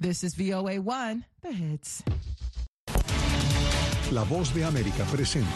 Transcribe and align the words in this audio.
This 0.00 0.24
is 0.24 0.34
VOA 0.34 0.80
1, 0.80 1.26
the 1.42 1.52
hits. 1.52 2.02
La 4.10 4.22
voz 4.22 4.54
de 4.54 4.64
América 4.64 5.04
presenta 5.04 5.50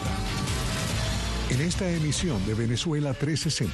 en 1.49 1.61
esta 1.61 1.89
emisión 1.89 2.45
de 2.45 2.53
Venezuela 2.53 3.15
360. 3.15 3.73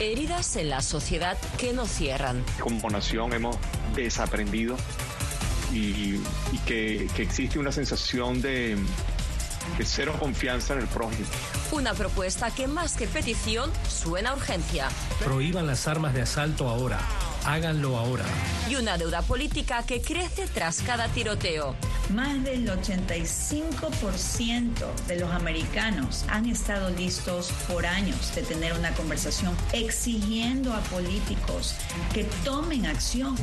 Heridas 0.00 0.56
en 0.56 0.70
la 0.70 0.82
sociedad 0.82 1.38
que 1.56 1.72
no 1.72 1.86
cierran. 1.86 2.44
Como 2.58 2.90
nación 2.90 3.32
hemos 3.32 3.56
desaprendido 3.94 4.76
y, 5.72 6.16
y 6.52 6.58
que, 6.66 7.08
que 7.14 7.22
existe 7.22 7.60
una 7.60 7.70
sensación 7.70 8.42
de, 8.42 8.74
de 9.78 9.84
cero 9.84 10.16
confianza 10.18 10.74
en 10.74 10.80
el 10.80 10.88
prójimo. 10.88 11.28
Una 11.70 11.94
propuesta 11.94 12.50
que 12.50 12.66
más 12.66 12.96
que 12.96 13.06
petición 13.06 13.70
suena 13.88 14.30
a 14.30 14.34
urgencia. 14.34 14.88
Prohíban 15.22 15.68
las 15.68 15.86
armas 15.86 16.12
de 16.12 16.22
asalto 16.22 16.68
ahora. 16.68 16.98
Háganlo 17.44 17.96
ahora. 17.96 18.24
Y 18.68 18.74
una 18.76 18.98
deuda 18.98 19.22
política 19.22 19.82
que 19.84 20.02
crece 20.02 20.46
tras 20.46 20.82
cada 20.82 21.08
tiroteo. 21.08 21.74
Más 22.14 22.44
del 22.44 22.68
85% 22.68 24.94
de 25.06 25.20
los 25.20 25.30
americanos 25.30 26.24
han 26.28 26.46
estado 26.46 26.90
listos 26.90 27.52
por 27.68 27.86
años 27.86 28.34
de 28.34 28.42
tener 28.42 28.72
una 28.74 28.92
conversación 28.94 29.56
exigiendo 29.72 30.74
a 30.74 30.80
políticos 30.80 31.76
que 32.12 32.24
tomen 32.44 32.86
acción. 32.86 33.36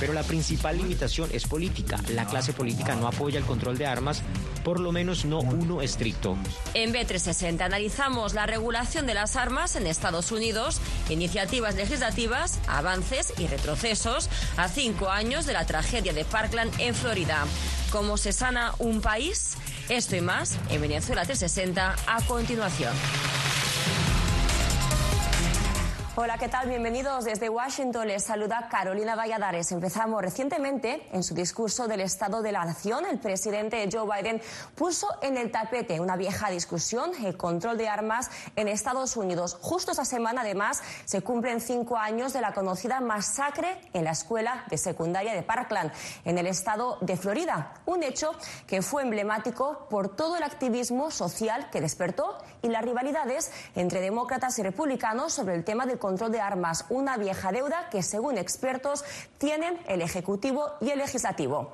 Pero 0.00 0.12
la 0.12 0.22
principal 0.22 0.78
limitación 0.78 1.28
es 1.32 1.44
política. 1.46 1.98
La 2.10 2.26
clase 2.26 2.52
política 2.52 2.94
no 2.94 3.08
apoya 3.08 3.38
el 3.38 3.44
control 3.44 3.78
de 3.78 3.86
armas, 3.86 4.22
por 4.64 4.80
lo 4.80 4.92
menos 4.92 5.24
no 5.24 5.40
uno 5.40 5.82
estricto. 5.82 6.36
En 6.74 6.94
B360 6.94 7.62
analizamos 7.62 8.34
la 8.34 8.46
regulación 8.46 9.06
de 9.06 9.14
las 9.14 9.34
armas 9.36 9.76
en 9.76 9.86
Estados 9.86 10.32
Unidos, 10.32 10.80
iniciativas 11.10 11.74
legislativas, 11.74 12.58
avances 12.68 12.85
y 13.36 13.48
retrocesos 13.48 14.30
a 14.56 14.68
cinco 14.68 15.10
años 15.10 15.44
de 15.44 15.52
la 15.52 15.66
tragedia 15.66 16.12
de 16.12 16.24
Parkland 16.24 16.72
en 16.78 16.94
Florida. 16.94 17.44
¿Cómo 17.90 18.16
se 18.16 18.32
sana 18.32 18.74
un 18.78 19.00
país? 19.00 19.56
Esto 19.88 20.14
y 20.14 20.20
más 20.20 20.56
en 20.70 20.82
Venezuela 20.82 21.24
360 21.24 21.96
a 22.06 22.22
continuación. 22.26 22.92
Hola, 26.18 26.38
¿qué 26.38 26.48
tal? 26.48 26.66
Bienvenidos 26.70 27.26
desde 27.26 27.50
Washington. 27.50 28.08
Les 28.08 28.24
saluda 28.24 28.68
Carolina 28.70 29.14
Valladares. 29.16 29.70
Empezamos 29.70 30.22
recientemente 30.22 31.06
en 31.12 31.22
su 31.22 31.34
discurso 31.34 31.88
del 31.88 32.00
Estado 32.00 32.40
de 32.40 32.52
la 32.52 32.64
Nación. 32.64 33.04
El 33.04 33.18
presidente 33.18 33.86
Joe 33.92 34.08
Biden 34.10 34.40
puso 34.74 35.06
en 35.20 35.36
el 35.36 35.50
tapete 35.50 36.00
una 36.00 36.16
vieja 36.16 36.48
discusión, 36.48 37.10
el 37.22 37.36
control 37.36 37.76
de 37.76 37.88
armas 37.88 38.30
en 38.56 38.66
Estados 38.66 39.18
Unidos. 39.18 39.58
Justo 39.60 39.92
esa 39.92 40.06
semana, 40.06 40.40
además, 40.40 40.80
se 41.04 41.20
cumplen 41.20 41.60
cinco 41.60 41.98
años 41.98 42.32
de 42.32 42.40
la 42.40 42.54
conocida 42.54 43.00
masacre 43.00 43.78
en 43.92 44.04
la 44.04 44.12
escuela 44.12 44.64
de 44.70 44.78
secundaria 44.78 45.34
de 45.34 45.42
Parkland, 45.42 45.92
en 46.24 46.38
el 46.38 46.46
estado 46.46 46.96
de 47.02 47.18
Florida. 47.18 47.74
Un 47.84 48.02
hecho 48.02 48.30
que 48.66 48.80
fue 48.80 49.02
emblemático 49.02 49.86
por 49.90 50.16
todo 50.16 50.38
el 50.38 50.44
activismo 50.44 51.10
social 51.10 51.68
que 51.68 51.82
despertó 51.82 52.38
y 52.66 52.68
las 52.68 52.84
rivalidades 52.84 53.52
entre 53.74 54.00
demócratas 54.00 54.58
y 54.58 54.62
republicanos 54.62 55.32
sobre 55.32 55.54
el 55.54 55.64
tema 55.64 55.86
del 55.86 55.98
control 55.98 56.32
de 56.32 56.40
armas, 56.40 56.84
una 56.90 57.16
vieja 57.16 57.52
deuda 57.52 57.88
que, 57.90 58.02
según 58.02 58.38
expertos, 58.38 59.04
tienen 59.38 59.78
el 59.86 60.02
Ejecutivo 60.02 60.72
y 60.80 60.90
el 60.90 60.98
Legislativo. 60.98 61.72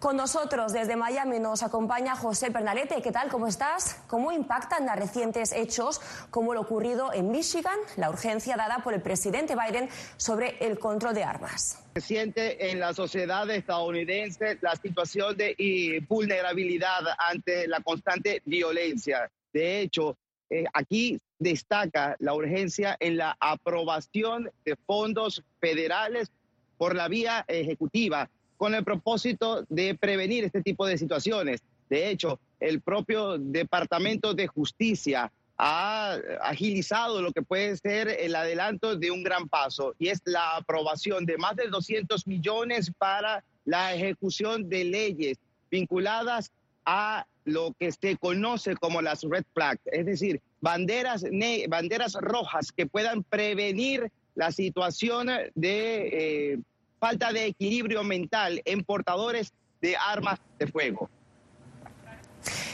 Con 0.00 0.16
nosotros 0.16 0.72
desde 0.72 0.96
Miami 0.96 1.38
nos 1.40 1.62
acompaña 1.62 2.16
José 2.16 2.50
Pernalete. 2.50 3.02
¿Qué 3.02 3.12
tal? 3.12 3.28
¿Cómo 3.28 3.46
estás? 3.46 3.98
¿Cómo 4.06 4.32
impactan 4.32 4.86
los 4.86 4.96
recientes 4.96 5.52
hechos 5.52 6.00
como 6.30 6.54
lo 6.54 6.62
ocurrido 6.62 7.12
en 7.12 7.30
Michigan, 7.30 7.76
la 7.98 8.08
urgencia 8.08 8.56
dada 8.56 8.78
por 8.78 8.94
el 8.94 9.02
presidente 9.02 9.54
Biden 9.54 9.90
sobre 10.16 10.56
el 10.64 10.78
control 10.78 11.12
de 11.12 11.24
armas? 11.24 11.84
Siente 11.96 12.70
en 12.70 12.80
la 12.80 12.94
sociedad 12.94 13.50
estadounidense 13.50 14.56
la 14.62 14.74
situación 14.74 15.36
de 15.36 16.02
vulnerabilidad 16.08 17.02
ante 17.18 17.68
la 17.68 17.82
constante 17.82 18.40
violencia. 18.46 19.30
De 19.52 19.80
hecho, 19.80 20.16
eh, 20.50 20.64
aquí 20.72 21.18
destaca 21.38 22.16
la 22.18 22.34
urgencia 22.34 22.96
en 23.00 23.16
la 23.16 23.36
aprobación 23.40 24.50
de 24.64 24.76
fondos 24.86 25.42
federales 25.60 26.30
por 26.76 26.94
la 26.94 27.08
vía 27.08 27.44
ejecutiva 27.46 28.28
con 28.56 28.74
el 28.74 28.84
propósito 28.84 29.64
de 29.68 29.94
prevenir 29.94 30.44
este 30.44 30.62
tipo 30.62 30.86
de 30.86 30.98
situaciones. 30.98 31.62
De 31.88 32.10
hecho, 32.10 32.38
el 32.58 32.80
propio 32.80 33.38
Departamento 33.38 34.34
de 34.34 34.46
Justicia 34.46 35.32
ha 35.56 36.14
agilizado 36.42 37.20
lo 37.20 37.32
que 37.32 37.42
puede 37.42 37.76
ser 37.76 38.08
el 38.08 38.34
adelanto 38.34 38.96
de 38.96 39.10
un 39.10 39.22
gran 39.22 39.48
paso 39.48 39.94
y 39.98 40.08
es 40.08 40.20
la 40.24 40.56
aprobación 40.56 41.26
de 41.26 41.36
más 41.36 41.54
de 41.56 41.68
200 41.68 42.26
millones 42.26 42.90
para 42.96 43.44
la 43.64 43.94
ejecución 43.94 44.68
de 44.68 44.84
leyes 44.84 45.38
vinculadas 45.70 46.50
a 46.86 47.26
lo 47.50 47.74
que 47.78 47.92
se 47.92 48.16
conoce 48.16 48.76
como 48.76 49.02
las 49.02 49.22
red 49.22 49.44
flags, 49.54 49.80
es 49.86 50.06
decir, 50.06 50.40
banderas, 50.60 51.24
banderas 51.68 52.14
rojas 52.14 52.72
que 52.72 52.86
puedan 52.86 53.22
prevenir 53.22 54.10
la 54.34 54.52
situación 54.52 55.28
de 55.54 56.52
eh, 56.52 56.58
falta 56.98 57.32
de 57.32 57.46
equilibrio 57.46 58.04
mental 58.04 58.62
en 58.64 58.84
portadores 58.84 59.52
de 59.80 59.96
armas 59.96 60.38
de 60.58 60.66
fuego. 60.66 61.10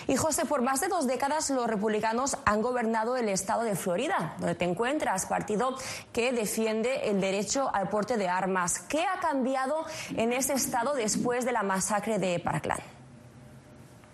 Y 0.08 0.14
José, 0.14 0.44
por 0.44 0.62
más 0.62 0.80
de 0.80 0.86
dos 0.86 1.08
décadas 1.08 1.50
los 1.50 1.66
republicanos 1.66 2.36
han 2.44 2.62
gobernado 2.62 3.16
el 3.16 3.28
estado 3.28 3.62
de 3.62 3.74
Florida, 3.74 4.36
donde 4.38 4.54
te 4.54 4.64
encuentras, 4.64 5.26
partido 5.26 5.76
que 6.12 6.32
defiende 6.32 7.10
el 7.10 7.20
derecho 7.20 7.74
al 7.74 7.88
porte 7.88 8.16
de 8.16 8.28
armas. 8.28 8.78
¿Qué 8.88 9.04
ha 9.04 9.18
cambiado 9.18 9.84
en 10.16 10.32
ese 10.32 10.52
estado 10.52 10.94
después 10.94 11.44
de 11.44 11.52
la 11.52 11.64
masacre 11.64 12.20
de 12.20 12.38
Parkland? 12.38 12.95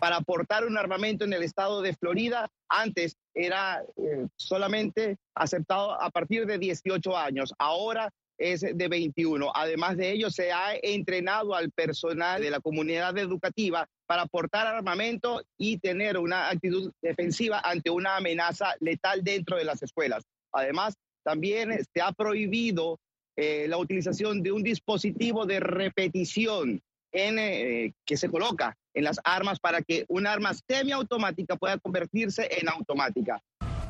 Para 0.03 0.17
aportar 0.17 0.67
un 0.67 0.77
armamento 0.77 1.25
en 1.25 1.33
el 1.33 1.45
estado 1.45 1.81
de 1.81 1.95
Florida. 1.95 2.51
Antes 2.69 3.17
era 3.33 3.85
eh, 3.97 4.27
solamente 4.35 5.17
aceptado 5.33 5.93
a 5.93 6.11
partir 6.11 6.45
de 6.45 6.59
18 6.59 7.17
años, 7.17 7.55
ahora 7.57 8.13
es 8.37 8.63
de 8.63 8.89
21. 8.89 9.53
Además 9.55 9.97
de 9.97 10.11
ello, 10.11 10.29
se 10.29 10.51
ha 10.51 10.75
entrenado 10.75 11.55
al 11.55 11.71
personal 11.71 12.43
de 12.43 12.51
la 12.51 12.59
comunidad 12.59 13.17
educativa 13.17 13.87
para 14.05 14.23
aportar 14.23 14.67
armamento 14.67 15.41
y 15.57 15.79
tener 15.79 16.19
una 16.19 16.49
actitud 16.49 16.91
defensiva 17.01 17.61
ante 17.61 17.89
una 17.89 18.17
amenaza 18.17 18.75
letal 18.81 19.23
dentro 19.23 19.57
de 19.57 19.65
las 19.65 19.85
escuelas. 19.85 20.25
Además, 20.53 20.97
también 21.23 21.79
se 21.95 22.03
ha 22.03 22.11
prohibido 22.11 22.99
eh, 23.37 23.67
la 23.69 23.79
utilización 23.79 24.43
de 24.43 24.51
un 24.51 24.65
dispositivo 24.65 25.47
de 25.47 25.61
repetición 25.61 26.83
eh, 27.13 27.93
que 28.05 28.17
se 28.17 28.29
coloca 28.29 28.77
en 28.95 29.05
las 29.05 29.21
armas 29.25 29.59
para 29.61 29.83
que 29.83 30.05
un 30.09 30.27
arma 30.27 30.53
semiautomática 30.55 31.57
pueda 31.57 31.79
convertirse 31.79 32.49
en 32.61 32.69
automática. 32.69 33.43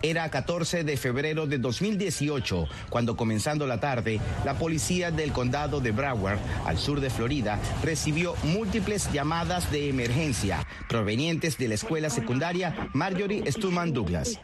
Era 0.04 0.28
14 0.28 0.82
de 0.82 0.96
febrero 0.96 1.46
de 1.46 1.58
2018 1.58 2.66
cuando 2.90 3.16
comenzando 3.16 3.68
la 3.68 3.78
tarde, 3.78 4.20
la 4.44 4.54
policía 4.54 5.12
del 5.12 5.32
condado 5.32 5.80
de 5.80 5.92
Broward, 5.92 6.40
al 6.66 6.76
sur 6.76 7.00
de 7.00 7.08
Florida, 7.08 7.60
recibió 7.84 8.34
múltiples 8.42 9.12
llamadas 9.12 9.70
de 9.70 9.88
emergencia 9.88 10.66
provenientes 10.88 11.56
de 11.56 11.68
la 11.68 11.74
escuela 11.74 12.10
secundaria 12.10 12.74
Marjorie 12.92 13.50
Stuman 13.52 13.92
Douglas. 13.92 14.40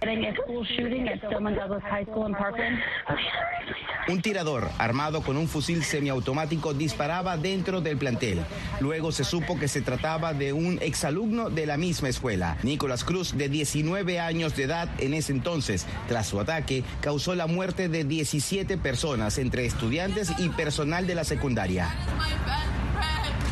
Un 4.09 4.23
tirador 4.23 4.71
armado 4.79 5.21
con 5.21 5.37
un 5.37 5.49
fusil 5.49 5.85
semiautomático 5.85 6.73
disparaba 6.73 7.37
dentro 7.37 7.83
del 7.83 7.99
plantel. 7.99 8.41
Luego 8.81 9.13
se 9.13 9.23
supo 9.23 9.59
que 9.59 9.69
se 9.69 9.83
trataba 9.83 10.33
de 10.33 10.55
un 10.55 10.79
exalumno 10.81 11.51
de 11.51 11.67
la 11.67 11.77
misma 11.77 12.09
escuela, 12.09 12.57
Nicolás 12.63 13.05
Cruz, 13.05 13.37
de 13.37 13.51
19 13.51 14.19
años 14.19 14.57
de 14.57 14.63
edad 14.63 14.89
en 14.99 15.13
ese 15.13 15.33
entonces 15.33 15.85
tras 16.09 16.27
su 16.27 16.41
ataque, 16.41 16.85
causó 17.03 17.35
la 17.35 17.47
muerte 17.47 17.91
de 17.91 18.05
17 18.05 18.79
personas, 18.79 19.37
entre 19.37 19.67
estudiantes 19.67 20.33
y 20.39 20.49
personal 20.49 21.07
de 21.07 21.15
la 21.15 21.25
secundaria. 21.25 21.95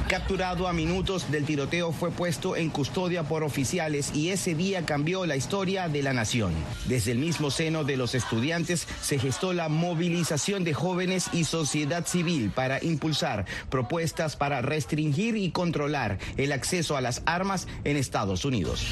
Capturado 0.09 0.69
a 0.69 0.73
minutos 0.73 1.33
del 1.33 1.45
tiroteo, 1.45 1.91
fue 1.91 2.13
puesto 2.13 2.55
en 2.55 2.71
custodia 2.71 3.25
por 3.25 3.43
oficiales 3.43 4.15
y 4.15 4.31
ese 4.31 4.55
día 4.55 4.87
cambió 4.87 5.27
la 5.27 5.35
historia 5.35 5.89
de 5.89 6.01
la 6.03 6.13
nación. 6.13 6.53
Desde 6.87 7.11
el 7.11 7.19
mismo 7.19 7.51
seno 7.51 7.83
de 7.83 7.97
los 7.97 8.15
estudiantes 8.15 8.87
se 9.03 9.19
gestó 9.19 9.53
la 9.53 9.69
movilización 9.69 10.63
de 10.63 10.75
jóvenes 10.75 11.29
y 11.33 11.43
sociedad 11.43 12.07
civil 12.07 12.53
para 12.55 12.83
impulsar 12.85 13.47
propuestas 13.69 14.37
para 14.37 14.63
restringir 14.63 15.37
y 15.37 15.51
controlar 15.51 16.19
el 16.37 16.53
acceso 16.53 16.97
a 16.97 17.01
las 17.01 17.23
armas 17.27 17.67
en 17.83 17.97
Estados 17.97 18.45
Unidos. 18.45 18.87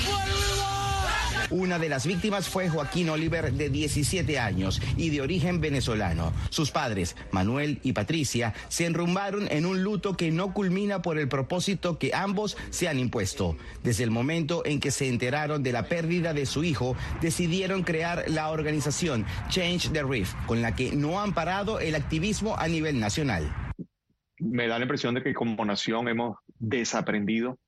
Una 1.50 1.79
de 1.79 1.88
las 1.88 2.06
víctimas 2.06 2.49
fue 2.49 2.69
Joaquín 2.69 3.11
Oliver, 3.11 3.52
de 3.52 3.69
17 3.69 4.38
años 4.38 4.81
y 4.96 5.11
de 5.11 5.20
origen 5.20 5.61
venezolano. 5.61 6.32
Sus 6.50 6.70
padres, 6.70 7.17
Manuel 7.32 7.81
y 7.82 7.93
Patricia, 7.93 8.55
se 8.69 8.87
enrumbaron 8.87 9.46
en 9.50 9.67
un 9.67 9.82
luto 9.82 10.17
que 10.17 10.31
no 10.31 10.55
culmina 10.55 11.02
por 11.02 11.19
el 11.19 11.29
propósito 11.29 11.99
que 11.99 12.12
ambos 12.14 12.56
se 12.70 12.88
han 12.88 12.99
impuesto. 12.99 13.56
Desde 13.82 14.05
el 14.05 14.11
momento 14.11 14.64
en 14.64 14.81
que 14.81 14.91
se 14.91 15.08
enteraron 15.08 15.62
de 15.62 15.73
la 15.73 15.88
pérdida 15.88 16.32
de 16.32 16.46
su 16.46 16.64
hijo, 16.64 16.96
decidieron 17.20 17.82
crear 17.82 18.25
la 18.29 18.50
organización 18.50 19.26
Change 19.49 19.91
the 19.91 20.02
Reef, 20.02 20.32
con 20.46 20.62
la 20.62 20.75
que 20.75 20.93
no 20.93 21.20
han 21.20 21.35
parado 21.35 21.79
el 21.79 21.94
activismo 21.94 22.56
a 22.58 22.69
nivel 22.69 22.99
nacional. 22.99 23.55
me 24.41 24.67
da 24.67 24.79
la 24.79 24.85
impresión 24.85 25.14
de 25.14 25.23
que 25.23 25.35
como 25.35 25.64
nación 25.64 26.08
hemos 26.08 26.37
desaprendido 26.58 27.58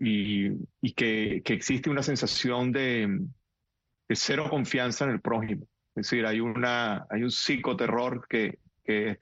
y, 0.00 0.94
que, 0.94 1.42
existe 1.44 1.90
una 1.90 2.02
sensación 2.02 2.72
de, 2.72 3.20
cero 4.08 4.46
confianza 4.48 5.04
en 5.04 5.10
el 5.12 5.20
prójimo. 5.20 5.66
Es 5.94 6.08
decir, 6.08 6.24
hay, 6.26 6.40
una, 6.40 7.06
hay 7.10 7.22
un 7.22 7.30
psicoterror 7.30 8.26
que, 8.26 8.58
que, 8.82 9.18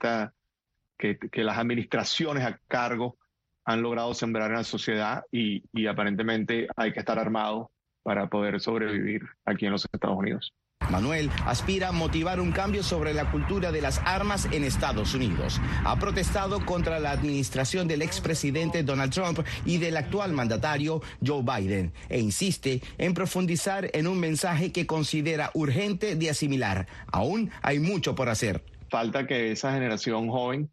que, 0.97 1.45
las 1.45 1.59
administraciones 1.59 2.45
a 2.45 2.59
cargo 2.69 3.19
han 3.65 3.83
logrado 3.83 4.15
sembrar 4.15 4.51
en 4.51 4.59
la 4.59 4.65
sociedad 4.65 5.25
y 5.31 5.87
aparentemente 5.87 6.69
hay 6.77 6.93
que 6.93 7.01
estar 7.01 7.19
armado 7.19 7.71
para 8.03 8.29
poder 8.29 8.61
sobrevivir 8.61 9.23
aquí 9.45 9.67
en 9.67 9.73
los 9.73 9.87
Estados 9.93 10.17
Unidos. 10.17 10.55
Manuel 10.91 11.31
aspira 11.45 11.89
a 11.89 11.93
motivar 11.93 12.41
un 12.41 12.51
cambio 12.51 12.83
sobre 12.83 13.13
la 13.13 13.31
cultura 13.31 13.71
de 13.73 13.83
las 13.83 14.01
armas 14.05 14.49
en 14.53 14.65
Estados 14.65 15.15
Unidos. 15.15 15.61
Ha 15.85 15.99
protestado 15.99 16.65
contra 16.65 16.99
la 16.99 17.11
administración 17.11 17.87
del 17.89 18.03
expresidente 18.03 18.83
Donald 18.83 19.13
Trump 19.13 19.41
y 19.65 19.79
del 19.79 19.97
actual 19.97 20.33
mandatario 20.33 21.03
Joe 21.25 21.43
Biden 21.43 21.93
e 22.09 22.19
insiste 22.19 22.81
en 22.97 23.15
profundizar 23.15 23.91
en 23.93 24.07
un 24.07 24.19
mensaje 24.19 24.73
que 24.73 24.87
considera 24.87 25.51
urgente 25.55 26.17
de 26.17 26.31
asimilar. 26.31 26.87
Aún 27.13 27.51
hay 27.63 27.79
mucho 27.79 28.15
por 28.15 28.29
hacer. 28.29 28.65
Falta 28.91 29.27
que 29.27 29.53
esa 29.53 29.73
generación 29.73 30.29
joven 30.31 30.71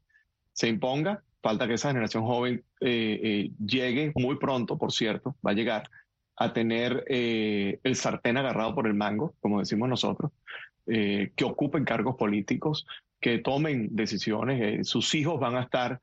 se 0.53 0.69
imponga, 0.69 1.23
falta 1.41 1.67
que 1.67 1.73
esa 1.73 1.89
generación 1.89 2.23
joven 2.23 2.63
eh, 2.79 3.19
eh, 3.21 3.51
llegue 3.59 4.13
muy 4.15 4.37
pronto, 4.37 4.77
por 4.77 4.93
cierto, 4.93 5.35
va 5.45 5.51
a 5.51 5.53
llegar 5.53 5.89
a 6.37 6.53
tener 6.53 7.05
eh, 7.07 7.79
el 7.83 7.95
sartén 7.95 8.37
agarrado 8.37 8.75
por 8.75 8.87
el 8.87 8.93
mango, 8.93 9.35
como 9.39 9.59
decimos 9.59 9.89
nosotros, 9.89 10.31
eh, 10.87 11.31
que 11.35 11.45
ocupen 11.45 11.85
cargos 11.85 12.15
políticos, 12.15 12.85
que 13.19 13.39
tomen 13.39 13.95
decisiones. 13.95 14.61
Eh, 14.61 14.83
sus 14.83 15.13
hijos 15.15 15.39
van 15.39 15.55
a 15.55 15.61
estar 15.61 16.01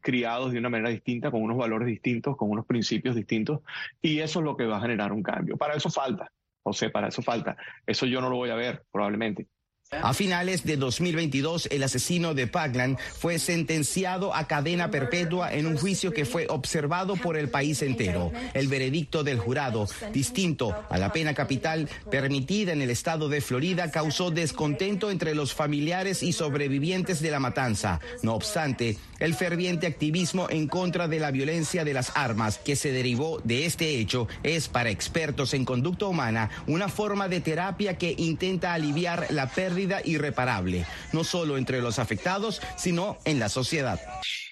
criados 0.00 0.52
de 0.52 0.60
una 0.60 0.68
manera 0.68 0.90
distinta, 0.90 1.32
con 1.32 1.42
unos 1.42 1.56
valores 1.56 1.88
distintos, 1.88 2.36
con 2.36 2.50
unos 2.50 2.66
principios 2.66 3.16
distintos, 3.16 3.62
y 4.00 4.20
eso 4.20 4.38
es 4.38 4.44
lo 4.44 4.56
que 4.56 4.64
va 4.64 4.76
a 4.76 4.80
generar 4.80 5.12
un 5.12 5.24
cambio. 5.24 5.56
Para 5.56 5.74
eso 5.74 5.90
falta, 5.90 6.30
sea, 6.72 6.90
para 6.90 7.08
eso 7.08 7.22
falta. 7.22 7.56
Eso 7.84 8.06
yo 8.06 8.20
no 8.20 8.30
lo 8.30 8.36
voy 8.36 8.50
a 8.50 8.54
ver, 8.54 8.84
probablemente. 8.92 9.48
A 9.92 10.14
finales 10.14 10.64
de 10.64 10.76
2022, 10.76 11.68
el 11.70 11.84
asesino 11.84 12.34
de 12.34 12.48
Paglan 12.48 12.98
fue 13.20 13.38
sentenciado 13.38 14.34
a 14.34 14.48
cadena 14.48 14.90
perpetua 14.90 15.54
en 15.54 15.64
un 15.64 15.76
juicio 15.76 16.12
que 16.12 16.24
fue 16.24 16.48
observado 16.48 17.14
por 17.14 17.36
el 17.36 17.50
país 17.50 17.82
entero. 17.82 18.32
El 18.52 18.66
veredicto 18.66 19.22
del 19.22 19.38
jurado, 19.38 19.86
distinto 20.12 20.74
a 20.90 20.98
la 20.98 21.12
pena 21.12 21.34
capital 21.34 21.88
permitida 22.10 22.72
en 22.72 22.82
el 22.82 22.90
estado 22.90 23.28
de 23.28 23.40
Florida, 23.40 23.92
causó 23.92 24.32
descontento 24.32 25.08
entre 25.08 25.36
los 25.36 25.54
familiares 25.54 26.24
y 26.24 26.32
sobrevivientes 26.32 27.20
de 27.20 27.30
la 27.30 27.38
matanza. 27.38 28.00
No 28.24 28.34
obstante, 28.34 28.98
el 29.20 29.34
ferviente 29.34 29.86
activismo 29.86 30.48
en 30.50 30.66
contra 30.66 31.06
de 31.06 31.20
la 31.20 31.30
violencia 31.30 31.84
de 31.84 31.94
las 31.94 32.10
armas 32.16 32.58
que 32.58 32.74
se 32.74 32.90
derivó 32.90 33.40
de 33.44 33.66
este 33.66 34.00
hecho 34.00 34.26
es 34.42 34.66
para 34.66 34.90
expertos 34.90 35.54
en 35.54 35.64
conducta 35.64 36.06
humana 36.06 36.50
una 36.66 36.88
forma 36.88 37.28
de 37.28 37.40
terapia 37.40 37.96
que 37.98 38.16
intenta 38.18 38.74
aliviar 38.74 39.28
la 39.30 39.48
pérdida 39.48 39.75
irreparable, 39.78 40.86
no 41.12 41.24
solo 41.24 41.56
entre 41.58 41.80
los 41.80 41.98
afectados, 41.98 42.60
sino 42.76 43.18
en 43.24 43.38
la 43.38 43.48
sociedad. 43.48 44.00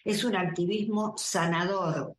Es 0.05 0.25
un 0.25 0.37
activismo 0.37 1.15
sanador, 1.17 2.15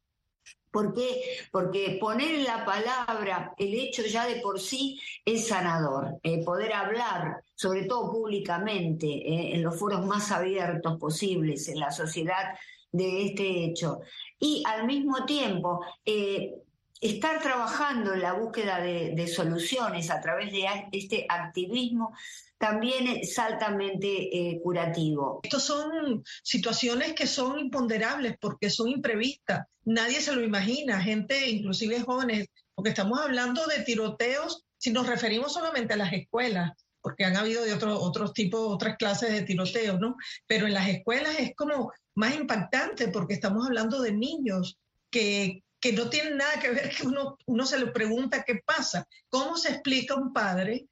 ¿Por 0.75 0.93
qué? 0.93 1.21
Porque 1.53 1.97
poner 2.01 2.39
la 2.39 2.65
palabra, 2.65 3.53
el 3.57 3.73
hecho 3.75 4.01
ya 4.05 4.27
de 4.27 4.41
por 4.41 4.59
sí 4.59 4.99
es 5.23 5.47
sanador. 5.47 6.19
Eh, 6.21 6.43
poder 6.43 6.73
hablar, 6.73 7.41
sobre 7.55 7.85
todo 7.85 8.11
públicamente, 8.11 9.07
eh, 9.07 9.55
en 9.55 9.63
los 9.63 9.79
foros 9.79 10.05
más 10.05 10.33
abiertos 10.33 10.99
posibles 10.99 11.69
en 11.69 11.79
la 11.79 11.93
sociedad 11.93 12.55
de 12.91 13.27
este 13.27 13.63
hecho. 13.63 14.01
Y 14.37 14.63
al 14.67 14.85
mismo 14.85 15.23
tiempo, 15.23 15.79
eh, 16.03 16.55
estar 16.99 17.41
trabajando 17.41 18.13
en 18.13 18.21
la 18.21 18.33
búsqueda 18.33 18.81
de, 18.81 19.27
soluciones 19.29 20.11
a 20.11 20.19
través 20.19 20.51
de 20.51 20.65
este 20.91 21.25
activismo 21.29 22.13
también 22.57 23.07
es 23.07 23.37
altamente 23.37 24.07
eh, 24.07 24.59
curativo. 24.61 25.41
Estas 25.43 25.63
son 25.63 26.23
situaciones 26.43 27.13
que 27.13 27.27
son 27.27 27.59
imponderables 27.59 28.35
porque 28.39 28.69
son 28.69 28.89
imprevistas. 28.89 29.65
Nadie 29.83 30.21
se 30.21 30.33
lo 30.33 30.43
imagina, 30.43 31.01
gente, 31.01 31.49
inclusive 31.49 32.01
jóvenes, 32.01 32.47
porque 32.73 32.89
estamos 32.89 33.19
hablando 33.19 33.65
de 33.67 33.83
tiroteos 33.83 34.63
si 34.77 34.91
nos 34.91 35.07
referimos 35.07 35.53
solamente 35.53 35.93
a 35.93 35.97
las 35.97 36.13
escuelas 36.13 36.71
porque 37.01 37.23
han 37.23 37.37
habido 37.37 37.63
de 37.63 37.71
otros 37.71 37.99
otros 38.01 38.33
tipos, 38.33 38.61
otras 38.61 38.97
clases 38.97 39.31
de 39.31 39.43
tiroteos, 39.43 39.99
¿no? 39.99 40.15
Pero 40.47 40.65
en 40.65 40.73
las 40.73 40.89
escuelas 40.89 41.35
es 41.37 41.55
como 41.55 41.91
más 42.15 42.33
impactante 42.33 43.09
porque 43.09 43.35
estamos 43.35 43.67
hablando 43.67 44.01
de 44.01 44.11
niños 44.11 44.79
que, 45.11 45.63
que 45.79 45.93
no 45.93 46.09
tienen 46.09 46.37
nada 46.37 46.59
que 46.59 46.71
ver, 46.71 46.89
que 46.89 47.05
uno, 47.05 47.37
uno 47.45 47.65
se 47.67 47.77
le 47.77 47.91
pregunta 47.91 48.43
qué 48.43 48.59
pasa, 48.65 49.07
cómo 49.29 49.55
se 49.55 49.69
explica 49.69 50.15
un 50.15 50.33
padre 50.33 50.87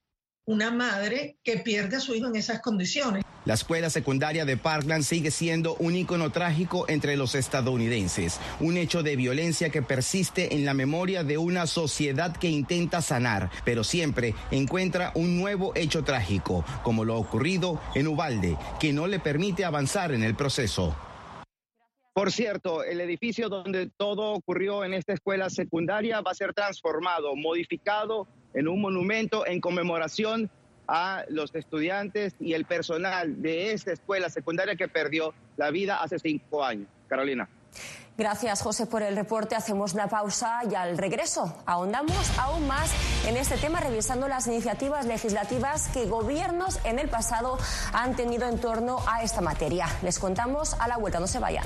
una 0.46 0.72
madre 0.72 1.38
que 1.44 1.58
pierde 1.58 1.98
a 1.98 2.00
su 2.00 2.14
hijo 2.16 2.28
en 2.28 2.36
esas 2.36 2.62
condiciones. 2.62 3.24
La 3.46 3.56
escuela 3.56 3.90
secundaria 3.90 4.46
de 4.46 4.56
Parkland 4.56 5.04
sigue 5.04 5.32
siendo 5.32 5.76
un 5.76 5.96
icono 5.96 6.32
trágico 6.32 6.86
entre 6.88 7.18
los 7.18 7.36
estadounidenses, 7.36 8.40
un 8.62 8.78
hecho 8.78 9.04
de 9.04 9.18
violencia 9.18 9.70
que 9.70 9.82
persiste 9.82 10.56
en 10.56 10.64
la 10.64 10.74
memoria 10.74 11.24
de 11.24 11.38
una 11.38 11.68
sociedad 11.68 12.36
que 12.36 12.50
intenta 12.50 13.02
sanar, 13.02 13.50
pero 13.66 13.84
siempre 13.84 14.34
encuentra 14.52 15.12
un 15.16 15.38
nuevo 15.38 15.74
hecho 15.76 16.04
trágico, 16.04 16.64
como 16.84 17.04
lo 17.04 17.18
ocurrido 17.18 17.82
en 17.96 18.08
Ubalde, 18.08 18.58
que 18.80 18.94
no 18.94 19.08
le 19.08 19.20
permite 19.20 19.66
avanzar 19.66 20.14
en 20.14 20.24
el 20.24 20.36
proceso. 20.36 20.96
Por 22.14 22.32
cierto, 22.32 22.84
el 22.84 23.02
edificio 23.02 23.50
donde 23.50 23.90
todo 23.90 24.34
ocurrió 24.34 24.86
en 24.86 24.94
esta 24.94 25.14
escuela 25.14 25.50
secundaria 25.50 26.22
va 26.22 26.32
a 26.32 26.36
ser 26.36 26.54
transformado, 26.54 27.36
modificado 27.36 28.28
en 28.54 28.68
un 28.68 28.82
monumento 28.82 29.46
en 29.46 29.62
conmemoración 29.62 30.50
a 30.88 31.24
los 31.30 31.54
estudiantes 31.56 32.36
y 32.40 32.54
el 32.54 32.66
personal 32.66 33.42
de 33.42 33.72
esta 33.72 33.94
escuela 33.94 34.30
secundaria 34.30 34.76
que 34.76 34.88
perdió 34.88 35.34
la 35.58 35.72
vida 35.72 36.02
hace 36.02 36.20
cinco 36.20 36.64
años. 36.64 36.88
Carolina. 37.08 37.48
Gracias, 38.16 38.62
José, 38.62 38.86
por 38.86 39.02
el 39.02 39.16
reporte. 39.16 39.56
Hacemos 39.56 39.96
una 39.96 40.08
pausa 40.08 40.62
y 40.70 40.76
al 40.76 41.00
regreso 41.00 41.58
ahondamos 41.66 42.38
aún 42.38 42.68
más 42.68 42.92
en 43.28 43.38
este 43.38 43.58
tema, 43.58 43.80
revisando 43.80 44.28
las 44.28 44.46
iniciativas 44.46 45.08
legislativas 45.08 45.88
que 45.90 46.06
gobiernos 46.06 46.80
en 46.86 47.00
el 47.00 47.10
pasado 47.10 47.58
han 47.92 48.16
tenido 48.16 48.48
en 48.48 48.60
torno 48.60 49.00
a 49.08 49.24
esta 49.24 49.42
materia. 49.42 49.88
Les 50.04 50.20
contamos 50.20 50.76
a 50.80 50.88
la 50.88 50.98
vuelta, 50.98 51.20
no 51.20 51.28
se 51.28 51.40
vayan. 51.40 51.66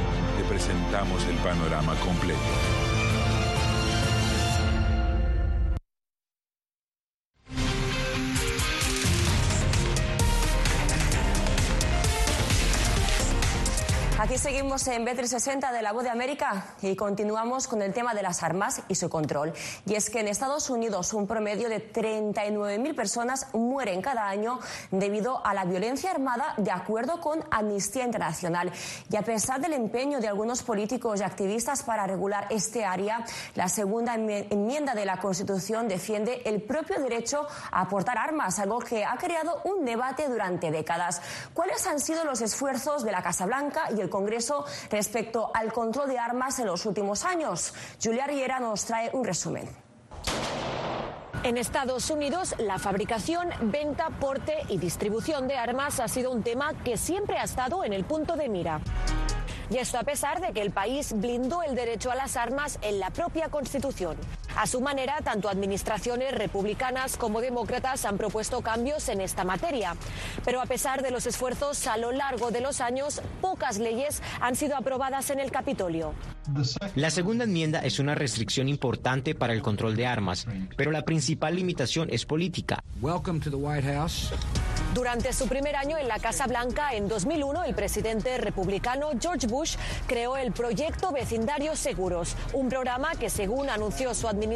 presentamos 0.43 1.25
el 1.27 1.35
panorama 1.37 1.95
completo. 1.95 3.00
Seguimos 14.61 14.87
en 14.89 15.07
B360 15.07 15.71
de 15.71 15.81
la 15.81 15.91
Voz 15.91 16.03
de 16.03 16.11
América 16.11 16.75
y 16.83 16.95
continuamos 16.95 17.67
con 17.67 17.81
el 17.81 17.95
tema 17.95 18.13
de 18.13 18.21
las 18.21 18.43
armas 18.43 18.83
y 18.89 18.93
su 18.93 19.09
control. 19.09 19.53
Y 19.87 19.95
es 19.95 20.11
que 20.11 20.19
en 20.19 20.27
Estados 20.27 20.69
Unidos 20.69 21.13
un 21.13 21.25
promedio 21.25 21.67
de 21.67 21.91
39.000 21.91 22.95
personas 22.95 23.47
mueren 23.53 24.03
cada 24.03 24.27
año 24.27 24.59
debido 24.91 25.43
a 25.43 25.55
la 25.55 25.65
violencia 25.65 26.11
armada 26.11 26.53
de 26.57 26.69
acuerdo 26.69 27.19
con 27.21 27.43
Amnistía 27.49 28.05
Internacional. 28.05 28.71
Y 29.09 29.15
a 29.15 29.23
pesar 29.23 29.61
del 29.61 29.73
empeño 29.73 30.19
de 30.19 30.27
algunos 30.27 30.61
políticos 30.61 31.21
y 31.21 31.23
activistas 31.23 31.81
para 31.81 32.05
regular 32.05 32.45
este 32.51 32.85
área, 32.85 33.25
la 33.55 33.67
segunda 33.67 34.13
enmienda 34.13 34.93
de 34.93 35.05
la 35.05 35.17
Constitución 35.17 35.87
defiende 35.87 36.43
el 36.45 36.61
propio 36.61 37.01
derecho 37.01 37.47
a 37.71 37.89
portar 37.89 38.19
armas, 38.19 38.59
algo 38.59 38.77
que 38.77 39.05
ha 39.05 39.17
creado 39.17 39.59
un 39.63 39.85
debate 39.85 40.27
durante 40.29 40.69
décadas. 40.69 41.19
¿Cuáles 41.55 41.87
han 41.87 41.99
sido 41.99 42.25
los 42.25 42.41
esfuerzos 42.41 43.03
de 43.03 43.11
la 43.11 43.23
Casa 43.23 43.47
Blanca 43.47 43.89
y 43.97 44.01
el 44.01 44.09
Congreso 44.11 44.50
respecto 44.89 45.51
al 45.53 45.71
control 45.71 46.09
de 46.09 46.19
armas 46.19 46.59
en 46.59 46.67
los 46.67 46.85
últimos 46.85 47.25
años. 47.25 47.73
Julia 48.01 48.27
Riera 48.27 48.59
nos 48.59 48.85
trae 48.85 49.09
un 49.13 49.25
resumen. 49.25 49.69
En 51.43 51.57
Estados 51.57 52.11
Unidos, 52.11 52.53
la 52.59 52.77
fabricación, 52.77 53.49
venta, 53.61 54.09
porte 54.19 54.57
y 54.69 54.77
distribución 54.77 55.47
de 55.47 55.57
armas 55.57 55.99
ha 55.99 56.07
sido 56.07 56.31
un 56.31 56.43
tema 56.43 56.73
que 56.83 56.97
siempre 56.97 57.39
ha 57.39 57.43
estado 57.43 57.83
en 57.83 57.93
el 57.93 58.03
punto 58.03 58.35
de 58.35 58.47
mira. 58.47 58.79
Y 59.71 59.77
esto 59.77 59.97
a 59.97 60.03
pesar 60.03 60.39
de 60.41 60.51
que 60.51 60.61
el 60.61 60.71
país 60.71 61.13
blindó 61.13 61.63
el 61.63 61.75
derecho 61.75 62.11
a 62.11 62.15
las 62.15 62.35
armas 62.35 62.77
en 62.81 62.99
la 62.99 63.09
propia 63.09 63.49
Constitución. 63.49 64.17
A 64.55 64.67
su 64.67 64.81
manera, 64.81 65.19
tanto 65.23 65.49
administraciones 65.49 66.33
republicanas 66.33 67.17
como 67.17 67.41
demócratas 67.41 68.05
han 68.05 68.17
propuesto 68.17 68.61
cambios 68.61 69.07
en 69.09 69.21
esta 69.21 69.43
materia. 69.43 69.95
Pero 70.43 70.61
a 70.61 70.65
pesar 70.65 71.01
de 71.01 71.11
los 71.11 71.25
esfuerzos 71.25 71.87
a 71.87 71.97
lo 71.97 72.11
largo 72.11 72.51
de 72.51 72.61
los 72.61 72.81
años, 72.81 73.21
pocas 73.39 73.77
leyes 73.77 74.21
han 74.41 74.55
sido 74.55 74.75
aprobadas 74.75 75.29
en 75.29 75.39
el 75.39 75.51
Capitolio. 75.51 76.13
La 76.95 77.11
segunda 77.11 77.45
enmienda 77.45 77.79
es 77.79 77.99
una 77.99 78.15
restricción 78.15 78.67
importante 78.67 79.35
para 79.35 79.53
el 79.53 79.61
control 79.61 79.95
de 79.95 80.05
armas, 80.07 80.47
pero 80.75 80.91
la 80.91 81.03
principal 81.03 81.55
limitación 81.55 82.09
es 82.11 82.25
política. 82.25 82.83
Durante 84.93 85.31
su 85.31 85.47
primer 85.47 85.77
año 85.77 85.97
en 85.97 86.09
la 86.09 86.19
Casa 86.19 86.47
Blanca, 86.47 86.93
en 86.93 87.07
2001, 87.07 87.63
el 87.63 87.73
presidente 87.73 88.37
republicano 88.37 89.11
George 89.17 89.47
Bush 89.47 89.77
creó 90.05 90.35
el 90.35 90.51
Proyecto 90.51 91.13
Vecindarios 91.13 91.79
Seguros, 91.79 92.35
un 92.51 92.67
programa 92.67 93.11
que, 93.15 93.29
según 93.29 93.69
anunció 93.69 94.13
su 94.13 94.27
administración, 94.27 94.50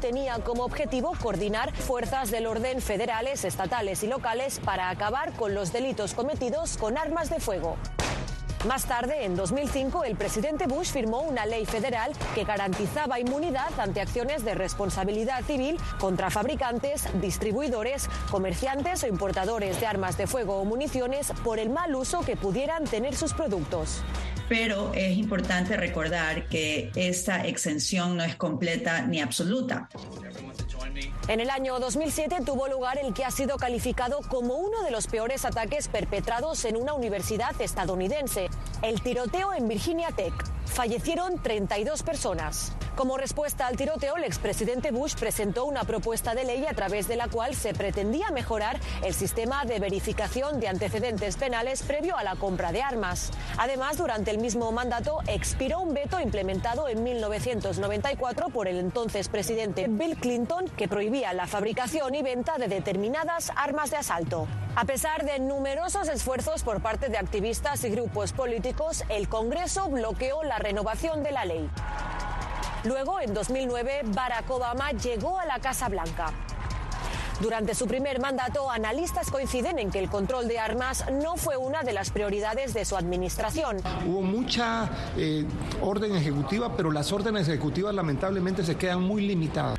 tenía 0.00 0.38
como 0.38 0.64
objetivo 0.64 1.12
coordinar 1.22 1.74
fuerzas 1.74 2.30
del 2.30 2.46
orden 2.46 2.80
federales, 2.80 3.44
estatales 3.44 4.02
y 4.02 4.06
locales 4.06 4.60
para 4.60 4.88
acabar 4.88 5.32
con 5.32 5.54
los 5.54 5.72
delitos 5.72 6.14
cometidos 6.14 6.78
con 6.78 6.96
armas 6.96 7.28
de 7.28 7.38
fuego. 7.38 7.76
Más 8.66 8.86
tarde, 8.86 9.24
en 9.24 9.36
2005, 9.36 10.04
el 10.04 10.16
presidente 10.16 10.66
Bush 10.66 10.90
firmó 10.90 11.20
una 11.20 11.44
ley 11.44 11.66
federal 11.66 12.12
que 12.34 12.44
garantizaba 12.44 13.20
inmunidad 13.20 13.78
ante 13.78 14.00
acciones 14.00 14.42
de 14.42 14.54
responsabilidad 14.54 15.44
civil 15.44 15.78
contra 16.00 16.30
fabricantes, 16.30 17.06
distribuidores, 17.20 18.08
comerciantes 18.30 19.04
o 19.04 19.06
importadores 19.06 19.78
de 19.78 19.86
armas 19.86 20.16
de 20.16 20.26
fuego 20.26 20.60
o 20.60 20.64
municiones 20.64 21.32
por 21.44 21.58
el 21.58 21.68
mal 21.68 21.94
uso 21.94 22.22
que 22.22 22.36
pudieran 22.36 22.84
tener 22.84 23.14
sus 23.14 23.34
productos 23.34 24.02
pero 24.48 24.92
es 24.94 25.16
importante 25.16 25.76
recordar 25.76 26.48
que 26.48 26.90
esta 26.94 27.44
exención 27.46 28.16
no 28.16 28.24
es 28.24 28.36
completa 28.36 29.02
ni 29.02 29.20
absoluta. 29.20 29.88
En 31.28 31.40
el 31.40 31.50
año 31.50 31.78
2007 31.80 32.36
tuvo 32.44 32.68
lugar 32.68 32.98
el 32.98 33.12
que 33.12 33.24
ha 33.24 33.30
sido 33.30 33.56
calificado 33.56 34.20
como 34.28 34.54
uno 34.54 34.82
de 34.82 34.90
los 34.90 35.08
peores 35.08 35.44
ataques 35.44 35.88
perpetrados 35.88 36.64
en 36.64 36.76
una 36.76 36.94
universidad 36.94 37.60
estadounidense, 37.60 38.48
el 38.82 39.00
tiroteo 39.02 39.52
en 39.52 39.68
Virginia 39.68 40.10
Tech. 40.10 40.55
Fallecieron 40.66 41.42
32 41.42 42.02
personas. 42.02 42.72
Como 42.96 43.16
respuesta 43.16 43.66
al 43.66 43.76
tiroteo, 43.76 44.16
el 44.16 44.24
expresidente 44.24 44.90
Bush 44.90 45.14
presentó 45.14 45.64
una 45.64 45.84
propuesta 45.84 46.34
de 46.34 46.44
ley 46.44 46.66
a 46.66 46.74
través 46.74 47.08
de 47.08 47.16
la 47.16 47.28
cual 47.28 47.54
se 47.54 47.74
pretendía 47.74 48.30
mejorar 48.30 48.78
el 49.02 49.14
sistema 49.14 49.64
de 49.64 49.78
verificación 49.78 50.60
de 50.60 50.68
antecedentes 50.68 51.36
penales 51.36 51.82
previo 51.82 52.16
a 52.16 52.24
la 52.24 52.36
compra 52.36 52.72
de 52.72 52.82
armas. 52.82 53.30
Además, 53.58 53.96
durante 53.98 54.30
el 54.30 54.38
mismo 54.38 54.72
mandato 54.72 55.20
expiró 55.26 55.80
un 55.80 55.94
veto 55.94 56.20
implementado 56.20 56.88
en 56.88 57.02
1994 57.02 58.48
por 58.48 58.66
el 58.66 58.78
entonces 58.78 59.28
presidente 59.28 59.86
Bill 59.88 60.16
Clinton 60.16 60.66
que 60.76 60.88
prohibía 60.88 61.32
la 61.32 61.46
fabricación 61.46 62.14
y 62.14 62.22
venta 62.22 62.58
de 62.58 62.68
determinadas 62.68 63.52
armas 63.56 63.90
de 63.90 63.98
asalto. 63.98 64.46
A 64.78 64.84
pesar 64.84 65.24
de 65.24 65.38
numerosos 65.38 66.06
esfuerzos 66.08 66.62
por 66.62 66.82
parte 66.82 67.08
de 67.08 67.16
activistas 67.16 67.82
y 67.84 67.88
grupos 67.88 68.34
políticos, 68.34 69.04
el 69.08 69.26
Congreso 69.26 69.88
bloqueó 69.88 70.42
la 70.42 70.55
renovación 70.58 71.22
de 71.22 71.32
la 71.32 71.44
ley. 71.44 71.70
Luego, 72.84 73.20
en 73.20 73.34
2009, 73.34 74.02
Barack 74.04 74.50
Obama 74.50 74.92
llegó 74.92 75.38
a 75.38 75.46
la 75.46 75.58
Casa 75.58 75.88
Blanca. 75.88 76.32
Durante 77.40 77.74
su 77.74 77.86
primer 77.86 78.18
mandato, 78.18 78.70
analistas 78.70 79.30
coinciden 79.30 79.78
en 79.78 79.90
que 79.90 79.98
el 79.98 80.08
control 80.08 80.48
de 80.48 80.58
armas 80.58 81.04
no 81.12 81.36
fue 81.36 81.58
una 81.58 81.82
de 81.82 81.92
las 81.92 82.10
prioridades 82.10 82.72
de 82.72 82.84
su 82.86 82.96
administración. 82.96 83.76
Hubo 84.06 84.22
mucha 84.22 84.88
eh, 85.18 85.44
orden 85.82 86.16
ejecutiva, 86.16 86.74
pero 86.74 86.90
las 86.90 87.12
órdenes 87.12 87.46
ejecutivas 87.48 87.94
lamentablemente 87.94 88.64
se 88.64 88.76
quedan 88.76 89.02
muy 89.02 89.26
limitadas. 89.26 89.78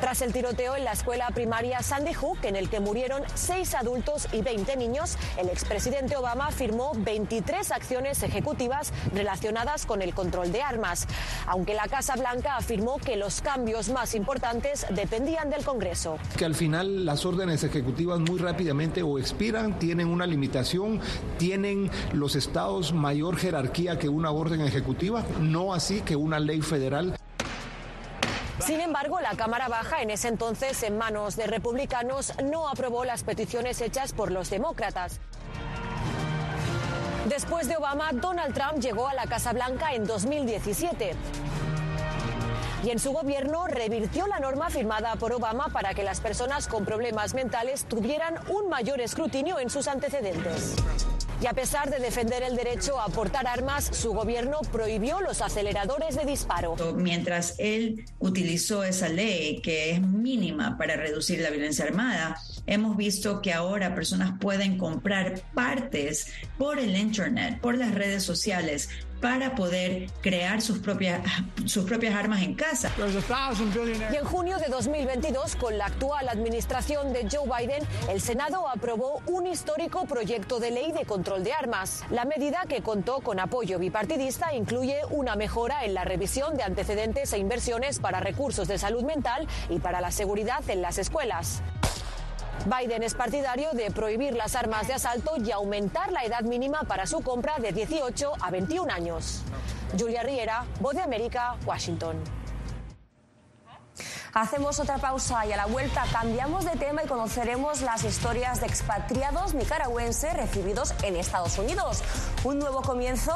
Tras 0.00 0.22
el 0.22 0.32
tiroteo 0.32 0.76
en 0.76 0.84
la 0.84 0.92
escuela 0.92 1.28
primaria 1.34 1.82
Sandy 1.82 2.14
Hook, 2.14 2.38
en 2.44 2.56
el 2.56 2.70
que 2.70 2.80
murieron 2.80 3.22
seis 3.34 3.74
adultos 3.74 4.28
y 4.32 4.40
20 4.40 4.76
niños, 4.76 5.18
el 5.36 5.50
expresidente 5.50 6.16
Obama 6.16 6.50
firmó 6.50 6.92
23 6.96 7.70
acciones 7.70 8.22
ejecutivas 8.22 8.94
relacionadas 9.14 9.84
con 9.84 10.00
el 10.00 10.14
control 10.14 10.52
de 10.52 10.62
armas, 10.62 11.06
aunque 11.46 11.74
la 11.74 11.86
Casa 11.86 12.16
Blanca 12.16 12.56
afirmó 12.56 12.96
que 12.96 13.16
los 13.16 13.42
cambios 13.42 13.90
más 13.90 14.14
importantes 14.14 14.86
dependían 14.88 15.50
del 15.50 15.66
Congreso. 15.66 16.16
Que 16.38 16.46
al 16.46 16.54
final 16.54 17.04
las 17.04 17.26
órdenes 17.26 17.62
ejecutivas 17.62 18.20
muy 18.20 18.38
rápidamente 18.38 19.02
o 19.02 19.18
expiran, 19.18 19.78
tienen 19.78 20.08
una 20.08 20.26
limitación, 20.26 20.98
tienen 21.36 21.90
los 22.14 22.36
estados 22.36 22.94
mayor 22.94 23.36
jerarquía 23.36 23.98
que 23.98 24.08
una 24.08 24.30
orden 24.30 24.62
ejecutiva, 24.62 25.26
no 25.40 25.74
así 25.74 26.00
que 26.00 26.16
una 26.16 26.40
ley 26.40 26.62
federal. 26.62 27.18
Sin 28.60 28.80
embargo, 28.80 29.20
la 29.20 29.36
Cámara 29.36 29.68
Baja, 29.68 30.02
en 30.02 30.10
ese 30.10 30.28
entonces 30.28 30.82
en 30.82 30.98
manos 30.98 31.36
de 31.36 31.46
republicanos, 31.46 32.34
no 32.42 32.68
aprobó 32.68 33.04
las 33.04 33.22
peticiones 33.22 33.80
hechas 33.80 34.12
por 34.12 34.30
los 34.30 34.50
demócratas. 34.50 35.18
Después 37.28 37.68
de 37.68 37.76
Obama, 37.76 38.10
Donald 38.12 38.54
Trump 38.54 38.80
llegó 38.80 39.08
a 39.08 39.14
la 39.14 39.26
Casa 39.26 39.52
Blanca 39.52 39.94
en 39.94 40.06
2017 40.06 41.12
y 42.84 42.90
en 42.90 42.98
su 42.98 43.12
gobierno 43.12 43.66
revirtió 43.66 44.26
la 44.26 44.38
norma 44.38 44.70
firmada 44.70 45.14
por 45.16 45.32
Obama 45.32 45.68
para 45.68 45.94
que 45.94 46.02
las 46.02 46.20
personas 46.20 46.66
con 46.66 46.84
problemas 46.84 47.34
mentales 47.34 47.84
tuvieran 47.84 48.38
un 48.48 48.68
mayor 48.68 49.00
escrutinio 49.00 49.58
en 49.58 49.70
sus 49.70 49.86
antecedentes. 49.86 50.76
Y 51.40 51.46
a 51.46 51.54
pesar 51.54 51.90
de 51.90 51.98
defender 51.98 52.42
el 52.42 52.54
derecho 52.54 53.00
a 53.00 53.08
portar 53.08 53.46
armas, 53.46 53.88
su 53.92 54.12
gobierno 54.12 54.60
prohibió 54.72 55.20
los 55.20 55.40
aceleradores 55.40 56.14
de 56.16 56.26
disparo. 56.26 56.76
Mientras 56.94 57.54
él 57.58 58.04
utilizó 58.18 58.84
esa 58.84 59.08
ley, 59.08 59.60
que 59.62 59.92
es 59.92 60.02
mínima 60.02 60.76
para 60.76 60.96
reducir 60.96 61.40
la 61.40 61.48
violencia 61.48 61.86
armada, 61.86 62.36
Hemos 62.70 62.96
visto 62.96 63.42
que 63.42 63.52
ahora 63.52 63.96
personas 63.96 64.38
pueden 64.38 64.78
comprar 64.78 65.42
partes 65.54 66.32
por 66.56 66.78
el 66.78 66.96
Internet, 66.96 67.58
por 67.60 67.76
las 67.76 67.92
redes 67.92 68.22
sociales, 68.22 68.90
para 69.20 69.54
poder 69.54 70.10
crear 70.20 70.60
sus 70.60 70.78
propias, 70.78 71.20
sus 71.66 71.84
propias 71.84 72.14
armas 72.14 72.42
en 72.42 72.54
casa. 72.54 72.90
Y 74.12 74.16
en 74.16 74.24
junio 74.24 74.58
de 74.58 74.68
2022, 74.68 75.56
con 75.56 75.78
la 75.78 75.86
actual 75.86 76.28
administración 76.28 77.12
de 77.12 77.28
Joe 77.30 77.46
Biden, 77.46 77.82
el 78.08 78.20
Senado 78.20 78.68
aprobó 78.68 79.22
un 79.26 79.46
histórico 79.46 80.06
proyecto 80.06 80.58
de 80.60 80.70
ley 80.70 80.92
de 80.92 81.04
control 81.04 81.44
de 81.44 81.52
armas. 81.52 82.04
La 82.10 82.24
medida, 82.24 82.64
que 82.68 82.82
contó 82.82 83.20
con 83.20 83.38
apoyo 83.40 83.78
bipartidista, 83.78 84.54
incluye 84.54 85.00
una 85.10 85.36
mejora 85.36 85.84
en 85.84 85.94
la 85.94 86.04
revisión 86.04 86.56
de 86.56 86.62
antecedentes 86.62 87.32
e 87.32 87.38
inversiones 87.38 87.98
para 87.98 88.20
recursos 88.20 88.68
de 88.68 88.78
salud 88.78 89.02
mental 89.04 89.46
y 89.68 89.78
para 89.78 90.00
la 90.00 90.10
seguridad 90.10 90.68
en 90.68 90.82
las 90.82 90.98
escuelas. 90.98 91.62
Biden 92.66 93.02
es 93.02 93.14
partidario 93.14 93.70
de 93.72 93.90
prohibir 93.90 94.34
las 94.34 94.54
armas 94.54 94.86
de 94.86 94.94
asalto 94.94 95.32
y 95.36 95.50
aumentar 95.50 96.12
la 96.12 96.24
edad 96.24 96.42
mínima 96.42 96.82
para 96.82 97.06
su 97.06 97.20
compra 97.22 97.58
de 97.58 97.72
18 97.72 98.32
a 98.40 98.50
21 98.50 98.92
años. 98.92 99.42
Julia 99.98 100.22
Riera, 100.22 100.66
Voz 100.80 100.94
de 100.94 101.02
América, 101.02 101.56
Washington. 101.64 102.16
Hacemos 104.32 104.78
otra 104.78 104.98
pausa 104.98 105.44
y 105.46 105.52
a 105.52 105.56
la 105.56 105.66
vuelta 105.66 106.04
cambiamos 106.12 106.64
de 106.64 106.72
tema 106.72 107.02
y 107.02 107.08
conoceremos 107.08 107.80
las 107.80 108.04
historias 108.04 108.60
de 108.60 108.66
expatriados 108.66 109.54
nicaragüenses 109.54 110.34
recibidos 110.34 110.94
en 111.02 111.16
Estados 111.16 111.58
Unidos. 111.58 112.02
Un 112.44 112.58
nuevo 112.58 112.82
comienzo 112.82 113.32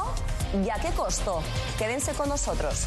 y 0.64 0.70
a 0.70 0.76
qué 0.76 0.90
costo. 0.90 1.42
Quédense 1.78 2.12
con 2.12 2.28
nosotros. 2.28 2.86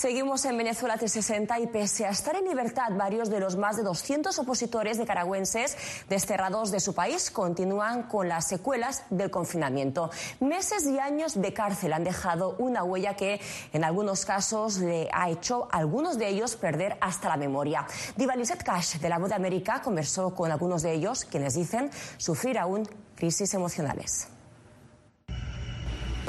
Seguimos 0.00 0.46
en 0.46 0.56
Venezuela 0.56 0.96
360 0.96 1.60
y 1.60 1.66
pese 1.66 2.06
a 2.06 2.08
estar 2.08 2.34
en 2.34 2.46
libertad, 2.46 2.90
varios 2.92 3.28
de 3.28 3.38
los 3.38 3.56
más 3.56 3.76
de 3.76 3.82
200 3.82 4.38
opositores 4.38 4.98
nicaragüenses 4.98 5.76
desterrados 6.08 6.70
de 6.70 6.80
su 6.80 6.94
país 6.94 7.30
continúan 7.30 8.04
con 8.04 8.26
las 8.26 8.48
secuelas 8.48 9.04
del 9.10 9.30
confinamiento. 9.30 10.08
Meses 10.40 10.86
y 10.86 10.98
años 10.98 11.38
de 11.38 11.52
cárcel 11.52 11.92
han 11.92 12.04
dejado 12.04 12.56
una 12.58 12.82
huella 12.82 13.14
que 13.14 13.42
en 13.74 13.84
algunos 13.84 14.24
casos 14.24 14.78
le 14.78 15.10
ha 15.12 15.28
hecho 15.28 15.68
a 15.70 15.76
algunos 15.76 16.16
de 16.16 16.28
ellos 16.28 16.56
perder 16.56 16.96
hasta 17.02 17.28
la 17.28 17.36
memoria. 17.36 17.86
Diva 18.16 18.32
Cash 18.64 19.00
de 19.00 19.08
la 19.10 19.18
Voz 19.18 19.28
de 19.28 19.34
América 19.34 19.82
conversó 19.82 20.34
con 20.34 20.50
algunos 20.50 20.80
de 20.80 20.94
ellos 20.94 21.26
quienes 21.26 21.52
dicen 21.52 21.90
sufrir 22.16 22.58
aún 22.58 22.88
crisis 23.16 23.52
emocionales. 23.52 24.28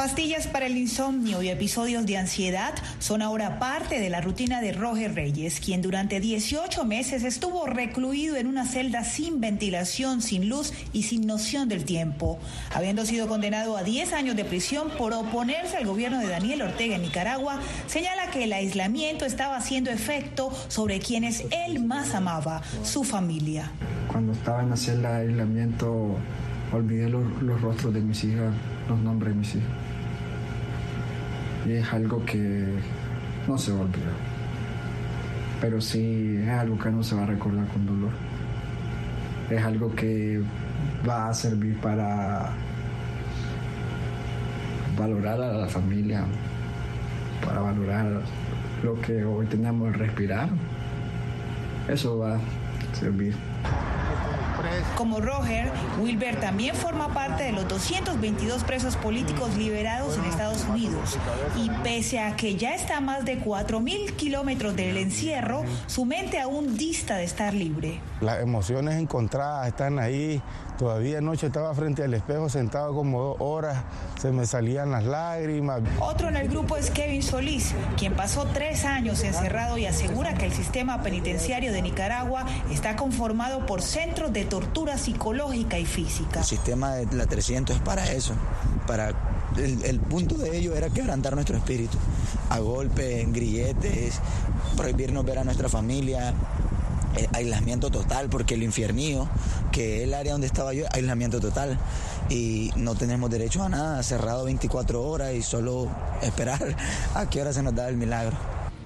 Pastillas 0.01 0.47
para 0.47 0.65
el 0.65 0.77
insomnio 0.77 1.43
y 1.43 1.49
episodios 1.49 2.07
de 2.07 2.17
ansiedad 2.17 2.73
son 2.97 3.21
ahora 3.21 3.59
parte 3.59 3.99
de 3.99 4.09
la 4.09 4.19
rutina 4.19 4.59
de 4.59 4.71
Roger 4.71 5.13
Reyes, 5.13 5.59
quien 5.59 5.83
durante 5.83 6.19
18 6.19 6.83
meses 6.85 7.23
estuvo 7.23 7.67
recluido 7.67 8.35
en 8.35 8.47
una 8.47 8.65
celda 8.65 9.03
sin 9.03 9.39
ventilación, 9.39 10.23
sin 10.23 10.49
luz 10.49 10.73
y 10.91 11.03
sin 11.03 11.27
noción 11.27 11.69
del 11.69 11.85
tiempo. 11.85 12.39
Habiendo 12.73 13.05
sido 13.05 13.27
condenado 13.27 13.77
a 13.77 13.83
10 13.83 14.13
años 14.13 14.35
de 14.35 14.43
prisión 14.43 14.89
por 14.97 15.13
oponerse 15.13 15.77
al 15.77 15.85
gobierno 15.85 16.17
de 16.17 16.29
Daniel 16.29 16.63
Ortega 16.63 16.95
en 16.95 17.03
Nicaragua, 17.03 17.59
señala 17.85 18.31
que 18.31 18.45
el 18.45 18.53
aislamiento 18.53 19.25
estaba 19.25 19.55
haciendo 19.55 19.91
efecto 19.91 20.51
sobre 20.67 20.97
quienes 20.97 21.43
él 21.51 21.79
más 21.85 22.15
amaba, 22.15 22.63
su 22.81 23.03
familia. 23.03 23.71
Cuando 24.07 24.33
estaba 24.33 24.63
en 24.63 24.71
la 24.71 24.77
celda 24.77 25.19
de 25.19 25.27
aislamiento, 25.27 26.17
olvidé 26.71 27.09
los, 27.09 27.41
los 27.41 27.61
rostros 27.61 27.93
de 27.93 28.01
mis 28.01 28.23
hijas, 28.23 28.53
los 28.89 28.99
nombres 28.99 29.33
de 29.33 29.39
mis 29.39 29.55
hijas 29.55 29.91
y 31.65 31.73
es 31.73 31.93
algo 31.93 32.23
que 32.25 32.65
no 33.47 33.57
se 33.57 33.71
va 33.71 33.79
a 33.79 33.81
olvidar. 33.81 34.13
Pero 35.59 35.79
sí 35.79 36.37
es 36.41 36.49
algo 36.49 36.77
que 36.77 36.89
no 36.89 37.03
se 37.03 37.15
va 37.15 37.23
a 37.23 37.27
recordar 37.27 37.67
con 37.67 37.85
dolor. 37.85 38.11
Es 39.49 39.63
algo 39.63 39.93
que 39.93 40.41
va 41.07 41.29
a 41.29 41.33
servir 41.33 41.77
para 41.79 42.51
valorar 44.97 45.41
a 45.41 45.53
la 45.53 45.67
familia, 45.67 46.25
para 47.45 47.61
valorar 47.61 48.21
lo 48.83 48.99
que 49.01 49.23
hoy 49.23 49.45
tenemos 49.45 49.89
el 49.89 49.93
respirar. 49.95 50.49
Eso 51.87 52.17
va 52.19 52.35
a 52.35 52.39
servir. 52.93 53.50
Como 55.01 55.19
Roger, 55.19 55.71
Wilber 55.99 56.39
también 56.39 56.75
forma 56.75 57.11
parte 57.11 57.41
de 57.41 57.51
los 57.51 57.67
222 57.67 58.63
presos 58.63 58.95
políticos 58.97 59.57
liberados 59.57 60.15
en 60.15 60.25
Estados 60.25 60.63
Unidos. 60.65 61.17
Y 61.57 61.71
pese 61.81 62.19
a 62.19 62.35
que 62.35 62.55
ya 62.55 62.75
está 62.75 62.97
a 62.97 63.01
más 63.01 63.25
de 63.25 63.43
4.000 63.43 64.11
kilómetros 64.11 64.75
del 64.75 64.97
encierro, 64.97 65.63
su 65.87 66.05
mente 66.05 66.39
aún 66.39 66.77
dista 66.77 67.15
de 67.15 67.23
estar 67.23 67.55
libre. 67.55 67.99
Las 68.21 68.43
emociones 68.43 68.93
encontradas 69.01 69.69
están 69.69 69.97
ahí, 69.97 70.39
Todavía 70.81 71.19
anoche 71.19 71.45
estaba 71.45 71.75
frente 71.75 72.03
al 72.03 72.11
espejo 72.15 72.49
sentado 72.49 72.95
como 72.95 73.21
dos 73.21 73.35
horas, 73.37 73.83
se 74.19 74.31
me 74.31 74.47
salían 74.47 74.89
las 74.89 75.03
lágrimas. 75.03 75.83
Otro 75.99 76.27
en 76.27 76.35
el 76.37 76.49
grupo 76.49 76.75
es 76.75 76.89
Kevin 76.89 77.21
Solís, 77.21 77.75
quien 77.97 78.15
pasó 78.15 78.47
tres 78.51 78.83
años 78.83 79.23
encerrado 79.23 79.77
y 79.77 79.85
asegura 79.85 80.33
que 80.33 80.47
el 80.47 80.53
sistema 80.53 81.03
penitenciario 81.03 81.71
de 81.71 81.83
Nicaragua 81.83 82.47
está 82.71 82.95
conformado 82.95 83.63
por 83.67 83.83
centros 83.83 84.33
de 84.33 84.43
tortura 84.43 84.97
psicológica 84.97 85.77
y 85.77 85.85
física. 85.85 86.39
El 86.39 86.45
sistema 86.47 86.95
de 86.95 87.15
la 87.15 87.27
300 87.27 87.75
es 87.75 87.81
para 87.83 88.11
eso, 88.11 88.33
para 88.87 89.13
el, 89.57 89.99
punto 89.99 90.33
de 90.35 90.57
ello 90.57 90.75
era 90.75 90.89
quebrantar 90.89 91.35
nuestro 91.35 91.57
espíritu, 91.57 91.99
a 92.49 92.57
golpes, 92.57 93.31
grilletes, 93.31 94.19
prohibirnos 94.75 95.25
ver 95.25 95.37
a 95.37 95.43
nuestra 95.43 95.69
familia, 95.69 96.33
eh, 97.15 97.27
aislamiento 97.33 97.89
total, 97.89 98.29
porque 98.29 98.53
el 98.53 98.63
infiernío, 98.63 99.27
que 99.71 99.97
es 99.97 100.03
el 100.03 100.13
área 100.13 100.31
donde 100.31 100.47
estaba 100.47 100.73
yo, 100.73 100.85
aislamiento 100.91 101.39
total. 101.39 101.77
Y 102.29 102.71
no 102.75 102.95
tenemos 102.95 103.29
derecho 103.29 103.63
a 103.63 103.69
nada, 103.69 104.01
cerrado 104.03 104.45
24 104.45 105.03
horas 105.03 105.33
y 105.33 105.41
solo 105.41 105.89
esperar 106.21 106.75
a 107.13 107.29
qué 107.29 107.41
hora 107.41 107.53
se 107.53 107.63
nos 107.63 107.75
da 107.75 107.89
el 107.89 107.97
milagro. 107.97 108.37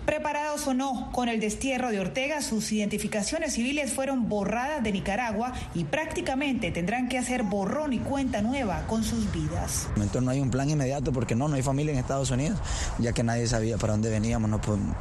Preparados 0.05 0.67
o 0.67 0.73
no 0.75 1.09
con 1.11 1.29
el 1.29 1.39
destierro 1.39 1.89
de 1.89 1.99
Ortega, 1.99 2.41
sus 2.43 2.71
identificaciones 2.71 3.53
civiles 3.53 3.91
fueron 3.91 4.29
borradas 4.29 4.83
de 4.83 4.91
Nicaragua 4.91 5.53
y 5.73 5.83
prácticamente 5.83 6.69
tendrán 6.69 7.09
que 7.09 7.17
hacer 7.17 7.41
borrón 7.41 7.91
y 7.91 7.99
cuenta 7.99 8.43
nueva 8.43 8.85
con 8.85 9.03
sus 9.03 9.31
vidas. 9.31 9.88
Entonces 9.95 10.21
no 10.21 10.29
hay 10.29 10.41
un 10.41 10.51
plan 10.51 10.69
inmediato 10.69 11.11
porque 11.11 11.35
no, 11.35 11.47
no 11.47 11.55
hay 11.55 11.63
familia 11.63 11.91
en 11.91 11.99
Estados 11.99 12.29
Unidos, 12.29 12.59
ya 12.99 13.13
que 13.13 13.23
nadie 13.23 13.47
sabía 13.47 13.77
para 13.77 13.93
dónde 13.93 14.11
veníamos, 14.11 14.47
no 14.47 14.61
podemos. 14.61 14.95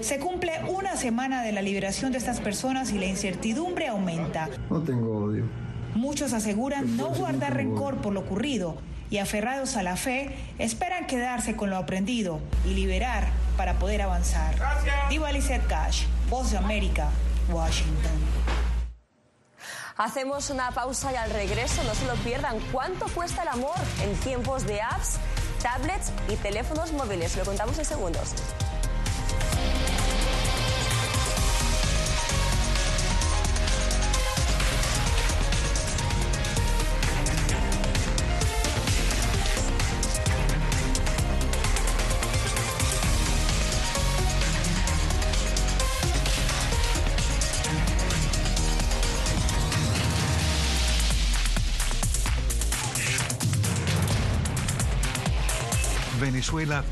Se 0.00 0.18
cumple 0.18 0.52
una 0.68 0.96
semana 0.96 1.42
de 1.42 1.52
la 1.52 1.62
liberación 1.62 2.12
de 2.12 2.18
estas 2.18 2.40
personas 2.40 2.92
y 2.92 2.98
la 2.98 3.06
incertidumbre 3.06 3.88
aumenta. 3.88 4.48
No 4.70 4.80
tengo 4.80 5.24
odio. 5.24 5.44
Muchos 5.94 6.32
aseguran 6.32 6.96
no 6.96 7.08
guardar 7.08 7.54
rencor 7.54 7.96
por 7.96 8.12
lo 8.12 8.20
ocurrido 8.20 8.76
y 9.10 9.18
aferrados 9.18 9.76
a 9.76 9.82
la 9.82 9.96
fe 9.96 10.36
esperan 10.58 11.06
quedarse 11.06 11.56
con 11.56 11.70
lo 11.70 11.76
aprendido 11.76 12.40
y 12.64 12.74
liberar 12.74 13.28
para 13.56 13.78
poder 13.78 14.02
avanzar. 14.02 14.54
Diva 15.10 15.32
Lizette 15.32 15.66
Cash, 15.66 16.04
Voz 16.30 16.52
de 16.52 16.58
América, 16.58 17.08
Washington. 17.50 18.12
Hacemos 19.96 20.50
una 20.50 20.70
pausa 20.70 21.12
y 21.12 21.16
al 21.16 21.30
regreso 21.30 21.82
no 21.82 21.94
se 21.94 22.06
lo 22.06 22.14
pierdan. 22.22 22.58
¿Cuánto 22.70 23.06
cuesta 23.08 23.42
el 23.42 23.48
amor 23.48 23.74
en 24.04 24.14
tiempos 24.20 24.64
de 24.64 24.80
apps, 24.80 25.18
tablets 25.60 26.12
y 26.28 26.36
teléfonos 26.36 26.92
móviles? 26.92 27.36
Lo 27.36 27.44
contamos 27.44 27.76
en 27.80 27.84
segundos. 27.84 28.34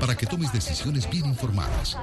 para 0.00 0.16
que 0.16 0.26
tomes 0.26 0.52
decisiones 0.52 1.08
bien 1.10 1.26
informadas 1.26 1.96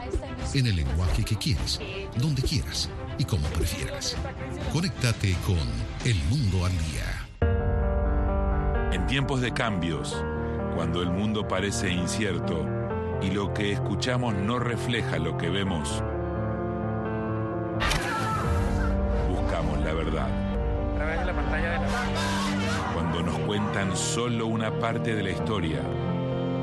en 0.53 0.67
el 0.67 0.75
lenguaje 0.75 1.23
que 1.23 1.35
quieres, 1.35 1.79
donde 2.17 2.41
quieras 2.41 2.89
y 3.17 3.25
como 3.25 3.47
prefieras. 3.49 4.15
Conéctate 4.71 5.35
con 5.45 5.57
El 6.03 6.15
Mundo 6.25 6.65
al 6.65 6.71
Día. 6.71 7.27
En 8.91 9.05
tiempos 9.07 9.41
de 9.41 9.51
cambios, 9.51 10.15
cuando 10.75 11.01
el 11.01 11.09
mundo 11.09 11.47
parece 11.47 11.89
incierto 11.89 12.65
y 13.21 13.31
lo 13.31 13.53
que 13.53 13.71
escuchamos 13.71 14.35
no 14.35 14.59
refleja 14.59 15.17
lo 15.17 15.37
que 15.37 15.49
vemos, 15.49 16.03
buscamos 19.29 19.79
la 19.79 19.93
verdad. 19.93 20.27
Cuando 22.93 23.21
nos 23.21 23.39
cuentan 23.39 23.95
solo 23.95 24.47
una 24.47 24.71
parte 24.79 25.15
de 25.15 25.23
la 25.23 25.31
historia, 25.31 25.81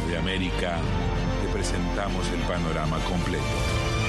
De 0.00 0.16
América 0.16 0.78
presentamos 1.52 2.26
el 2.30 2.40
panorama 2.40 2.98
completo. 3.00 4.01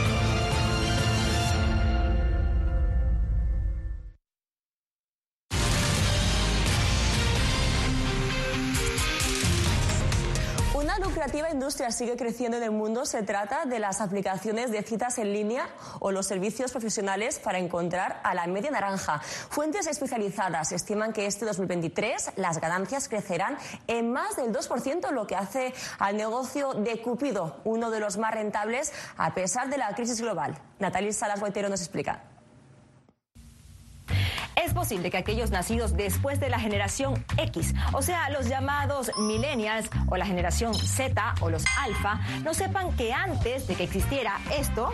Industria 11.53 11.91
sigue 11.91 12.17
creciendo 12.17 12.57
en 12.57 12.63
el 12.63 12.71
mundo. 12.71 13.05
Se 13.05 13.23
trata 13.23 13.65
de 13.65 13.79
las 13.79 14.01
aplicaciones 14.01 14.71
de 14.71 14.83
citas 14.83 15.17
en 15.17 15.31
línea 15.31 15.69
o 15.99 16.11
los 16.11 16.27
servicios 16.27 16.71
profesionales 16.71 17.39
para 17.39 17.59
encontrar 17.59 18.19
a 18.23 18.33
la 18.33 18.47
media 18.47 18.71
naranja. 18.71 19.19
Fuentes 19.19 19.87
especializadas 19.87 20.71
estiman 20.71 21.13
que 21.13 21.25
este 21.25 21.45
2023 21.45 22.33
las 22.35 22.59
ganancias 22.59 23.07
crecerán 23.07 23.57
en 23.87 24.11
más 24.11 24.35
del 24.35 24.51
2%, 24.51 25.11
lo 25.11 25.27
que 25.27 25.35
hace 25.35 25.73
al 25.99 26.17
negocio 26.17 26.73
de 26.73 27.01
Cupido 27.01 27.61
uno 27.63 27.91
de 27.91 27.99
los 27.99 28.17
más 28.17 28.33
rentables 28.33 28.91
a 29.17 29.33
pesar 29.33 29.69
de 29.69 29.77
la 29.77 29.93
crisis 29.95 30.21
global. 30.21 30.57
Natalie 30.79 31.13
Salas 31.13 31.39
Boitero 31.39 31.69
nos 31.69 31.81
explica. 31.81 32.32
Es 34.73 34.79
posible 34.79 35.11
que 35.11 35.17
aquellos 35.17 35.51
nacidos 35.51 35.95
después 35.95 36.39
de 36.39 36.49
la 36.49 36.57
generación 36.57 37.23
X, 37.37 37.75
o 37.91 38.01
sea, 38.01 38.31
los 38.31 38.49
llamados 38.49 39.11
millennials 39.19 39.87
o 40.07 40.17
la 40.17 40.25
generación 40.25 40.73
Z 40.73 41.35
o 41.41 41.51
los 41.51 41.63
alfa, 41.77 42.19
no 42.43 42.55
sepan 42.55 42.91
que 42.93 43.13
antes 43.13 43.67
de 43.67 43.75
que 43.75 43.83
existiera 43.83 44.39
esto, 44.57 44.91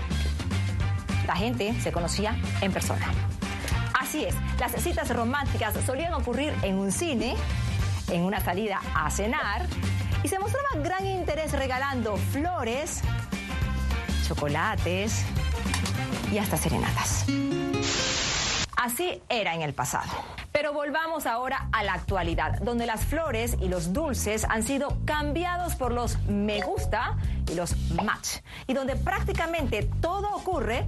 la 1.25 1.33
gente 1.37 1.73
se 1.79 1.93
conocía 1.93 2.35
en 2.59 2.73
persona. 2.73 3.07
Así 3.97 4.25
es, 4.25 4.35
las 4.59 4.73
citas 4.83 5.15
románticas 5.15 5.73
solían 5.85 6.13
ocurrir 6.13 6.53
en 6.63 6.77
un 6.77 6.91
cine, 6.91 7.37
en 8.09 8.23
una 8.23 8.41
salida 8.41 8.81
a 8.93 9.09
cenar, 9.09 9.65
y 10.23 10.27
se 10.27 10.39
mostraba 10.39 10.67
gran 10.83 11.07
interés 11.07 11.53
regalando 11.53 12.17
flores, 12.17 12.99
chocolates 14.27 15.23
y 16.33 16.37
hasta 16.37 16.57
serenatas. 16.57 17.27
Así 18.81 19.21
era 19.27 19.55
en 19.55 19.61
el 19.61 19.73
pasado. 19.73 20.09
Pero 20.53 20.71
volvamos 20.71 21.25
ahora 21.25 21.67
a 21.73 21.83
la 21.83 21.91
actualidad, 21.95 22.59
donde 22.61 22.85
las 22.85 23.03
flores 23.03 23.57
y 23.59 23.67
los 23.67 23.91
dulces 23.91 24.45
han 24.45 24.63
sido 24.63 24.99
cambiados 25.03 25.75
por 25.75 25.91
los 25.91 26.17
me 26.29 26.61
gusta 26.61 27.17
y 27.51 27.55
los 27.55 27.75
match, 27.91 28.37
y 28.67 28.73
donde 28.73 28.95
prácticamente 28.95 29.83
todo 29.99 30.33
ocurre 30.33 30.85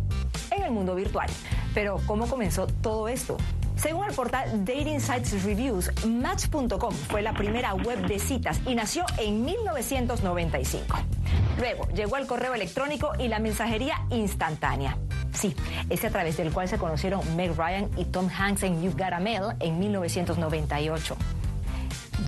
en 0.52 0.64
el 0.64 0.72
mundo 0.72 0.96
virtual. 0.96 1.30
Pero 1.74 2.00
¿cómo 2.06 2.28
comenzó 2.28 2.66
todo 2.66 3.10
esto? 3.10 3.36
Según 3.82 4.08
el 4.08 4.14
portal 4.14 4.64
Dating 4.64 5.02
Sites 5.02 5.44
Reviews, 5.44 5.90
Match.com 6.06 6.94
fue 6.94 7.24
la 7.24 7.34
primera 7.34 7.74
web 7.74 8.06
de 8.06 8.20
citas 8.20 8.62
y 8.68 8.76
nació 8.76 9.04
en 9.18 9.44
1995. 9.44 10.98
Luego 11.58 11.88
llegó 11.88 12.18
el 12.18 12.28
correo 12.28 12.54
electrónico 12.54 13.14
y 13.18 13.28
la 13.28 13.40
mensajería 13.40 13.96
instantánea. 14.12 14.98
Sí, 15.34 15.56
ese 15.90 16.08
a 16.08 16.10
través 16.12 16.38
del 16.38 16.54
cual 16.54 16.68
se 16.68 16.78
conocieron 16.78 17.22
Meg 17.36 17.58
Ryan 17.58 17.90
y 17.98 18.06
Tom 18.06 18.30
Hanks 18.30 18.62
en 18.64 18.84
You 18.84 18.92
Got 18.92 19.14
a 19.14 19.20
Mail 19.20 19.56
en 19.60 19.80
1998. 19.80 21.18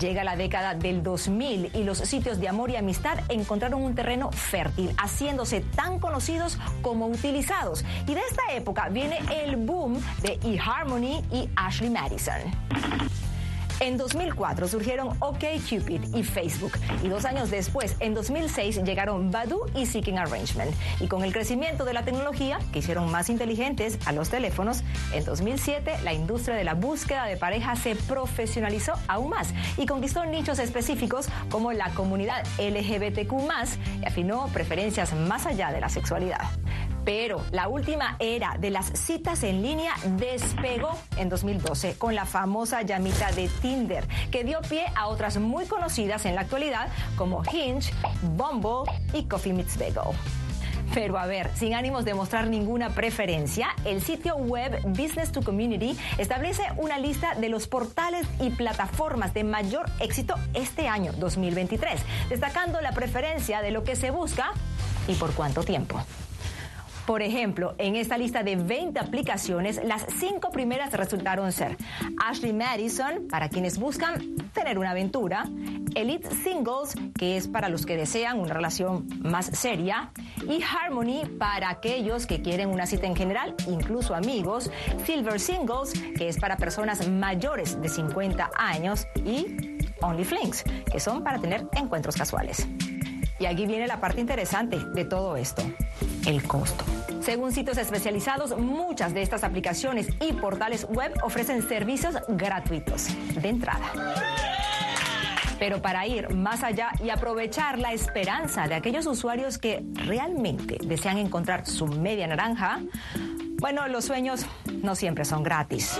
Llega 0.00 0.24
la 0.24 0.36
década 0.36 0.74
del 0.74 1.02
2000 1.02 1.70
y 1.74 1.84
los 1.84 1.98
sitios 1.98 2.40
de 2.40 2.48
amor 2.48 2.70
y 2.70 2.76
amistad 2.76 3.18
encontraron 3.28 3.82
un 3.82 3.94
terreno 3.94 4.32
fértil, 4.32 4.94
haciéndose 4.98 5.60
tan 5.60 6.00
conocidos 6.00 6.58
como 6.82 7.06
utilizados. 7.06 7.84
Y 8.06 8.14
de 8.14 8.20
esta 8.28 8.42
época 8.52 8.88
viene 8.88 9.20
el 9.32 9.56
boom 9.56 10.00
de 10.22 10.38
eHarmony 10.42 11.22
y 11.32 11.48
Ashley 11.56 11.90
Madison. 11.90 12.40
En 13.80 13.96
2004 13.96 14.68
surgieron 14.68 15.16
OkCupid 15.18 16.14
y 16.14 16.22
Facebook 16.22 16.72
y 17.02 17.08
dos 17.08 17.24
años 17.24 17.50
después, 17.50 17.96
en 18.00 18.14
2006, 18.14 18.82
llegaron 18.84 19.30
Badoo 19.30 19.66
y 19.74 19.86
Seeking 19.86 20.18
Arrangement. 20.18 20.72
Y 21.00 21.08
con 21.08 21.24
el 21.24 21.32
crecimiento 21.32 21.84
de 21.84 21.92
la 21.92 22.04
tecnología, 22.04 22.58
que 22.72 22.78
hicieron 22.78 23.10
más 23.10 23.30
inteligentes 23.30 23.98
a 24.06 24.12
los 24.12 24.30
teléfonos, 24.30 24.82
en 25.12 25.24
2007 25.24 25.98
la 26.04 26.12
industria 26.12 26.54
de 26.56 26.64
la 26.64 26.74
búsqueda 26.74 27.26
de 27.26 27.36
pareja 27.36 27.74
se 27.76 27.96
profesionalizó 27.96 28.92
aún 29.08 29.30
más 29.30 29.52
y 29.76 29.86
conquistó 29.86 30.24
nichos 30.24 30.58
específicos 30.58 31.26
como 31.50 31.72
la 31.72 31.90
comunidad 31.90 32.44
LGBTQ+, 32.58 33.34
y 34.00 34.06
afinó 34.06 34.46
preferencias 34.48 35.14
más 35.14 35.46
allá 35.46 35.72
de 35.72 35.80
la 35.80 35.88
sexualidad. 35.88 36.42
Pero 37.04 37.42
la 37.50 37.68
última 37.68 38.16
era 38.18 38.56
de 38.58 38.70
las 38.70 38.86
citas 38.98 39.42
en 39.42 39.62
línea 39.62 39.94
despegó 40.16 40.98
en 41.16 41.28
2012 41.28 41.96
con 41.98 42.14
la 42.14 42.24
famosa 42.24 42.82
llamita 42.82 43.30
de 43.32 43.48
Tinder, 43.60 44.06
que 44.30 44.44
dio 44.44 44.60
pie 44.62 44.86
a 44.96 45.08
otras 45.08 45.38
muy 45.38 45.66
conocidas 45.66 46.24
en 46.24 46.34
la 46.34 46.42
actualidad 46.42 46.88
como 47.16 47.42
Hinge, 47.44 47.92
Bumble 48.36 48.90
y 49.12 49.24
Coffee 49.24 49.52
Meets 49.52 49.76
Bagel. 49.78 50.16
Pero 50.92 51.18
a 51.18 51.26
ver, 51.26 51.50
sin 51.54 51.74
ánimos 51.74 52.04
de 52.04 52.14
mostrar 52.14 52.46
ninguna 52.46 52.90
preferencia, 52.90 53.68
el 53.84 54.00
sitio 54.00 54.36
web 54.36 54.80
Business 54.84 55.32
to 55.32 55.42
Community 55.42 55.98
establece 56.18 56.62
una 56.76 56.98
lista 56.98 57.34
de 57.34 57.48
los 57.48 57.66
portales 57.66 58.26
y 58.40 58.50
plataformas 58.50 59.34
de 59.34 59.44
mayor 59.44 59.86
éxito 59.98 60.36
este 60.54 60.86
año 60.86 61.12
2023, 61.14 62.00
destacando 62.28 62.80
la 62.80 62.92
preferencia 62.92 63.60
de 63.60 63.72
lo 63.72 63.82
que 63.82 63.96
se 63.96 64.10
busca 64.10 64.52
y 65.08 65.14
por 65.14 65.34
cuánto 65.34 65.64
tiempo. 65.64 66.00
Por 67.06 67.20
ejemplo, 67.20 67.74
en 67.76 67.96
esta 67.96 68.16
lista 68.16 68.42
de 68.42 68.56
20 68.56 68.98
aplicaciones, 68.98 69.80
las 69.84 70.06
cinco 70.18 70.50
primeras 70.50 70.90
resultaron 70.92 71.52
ser 71.52 71.76
Ashley 72.24 72.54
Madison, 72.54 73.28
para 73.28 73.50
quienes 73.50 73.78
buscan 73.78 74.36
tener 74.54 74.78
una 74.78 74.92
aventura, 74.92 75.44
Elite 75.94 76.34
Singles, 76.34 76.94
que 77.18 77.36
es 77.36 77.46
para 77.46 77.68
los 77.68 77.84
que 77.84 77.96
desean 77.96 78.40
una 78.40 78.54
relación 78.54 79.06
más 79.20 79.46
seria, 79.46 80.12
y 80.48 80.62
Harmony, 80.62 81.26
para 81.38 81.68
aquellos 81.68 82.26
que 82.26 82.40
quieren 82.40 82.70
una 82.70 82.86
cita 82.86 83.06
en 83.06 83.16
general, 83.16 83.54
incluso 83.68 84.14
amigos, 84.14 84.70
Silver 85.04 85.38
Singles, 85.38 85.92
que 86.16 86.28
es 86.28 86.38
para 86.38 86.56
personas 86.56 87.06
mayores 87.06 87.80
de 87.82 87.88
50 87.90 88.50
años, 88.56 89.06
y 89.26 89.78
Only 90.00 90.24
Flings, 90.24 90.64
que 90.90 91.00
son 91.00 91.22
para 91.22 91.38
tener 91.38 91.66
encuentros 91.74 92.16
casuales. 92.16 92.66
Y 93.38 93.46
aquí 93.46 93.66
viene 93.66 93.86
la 93.86 94.00
parte 94.00 94.20
interesante 94.20 94.78
de 94.78 95.04
todo 95.04 95.36
esto, 95.36 95.62
el 96.26 96.42
costo. 96.44 96.84
Según 97.20 97.52
sitios 97.52 97.78
especializados, 97.78 98.56
muchas 98.58 99.14
de 99.14 99.22
estas 99.22 99.44
aplicaciones 99.44 100.08
y 100.20 100.34
portales 100.34 100.86
web 100.88 101.12
ofrecen 101.22 101.66
servicios 101.66 102.16
gratuitos 102.28 103.08
de 103.40 103.48
entrada. 103.48 103.86
Pero 105.58 105.80
para 105.80 106.06
ir 106.06 106.34
más 106.34 106.62
allá 106.62 106.90
y 107.02 107.10
aprovechar 107.10 107.78
la 107.78 107.92
esperanza 107.92 108.68
de 108.68 108.74
aquellos 108.74 109.06
usuarios 109.06 109.56
que 109.56 109.82
realmente 109.94 110.78
desean 110.84 111.16
encontrar 111.16 111.66
su 111.66 111.86
media 111.86 112.26
naranja, 112.26 112.80
bueno, 113.58 113.88
los 113.88 114.04
sueños 114.04 114.44
no 114.82 114.94
siempre 114.94 115.24
son 115.24 115.42
gratis. 115.42 115.98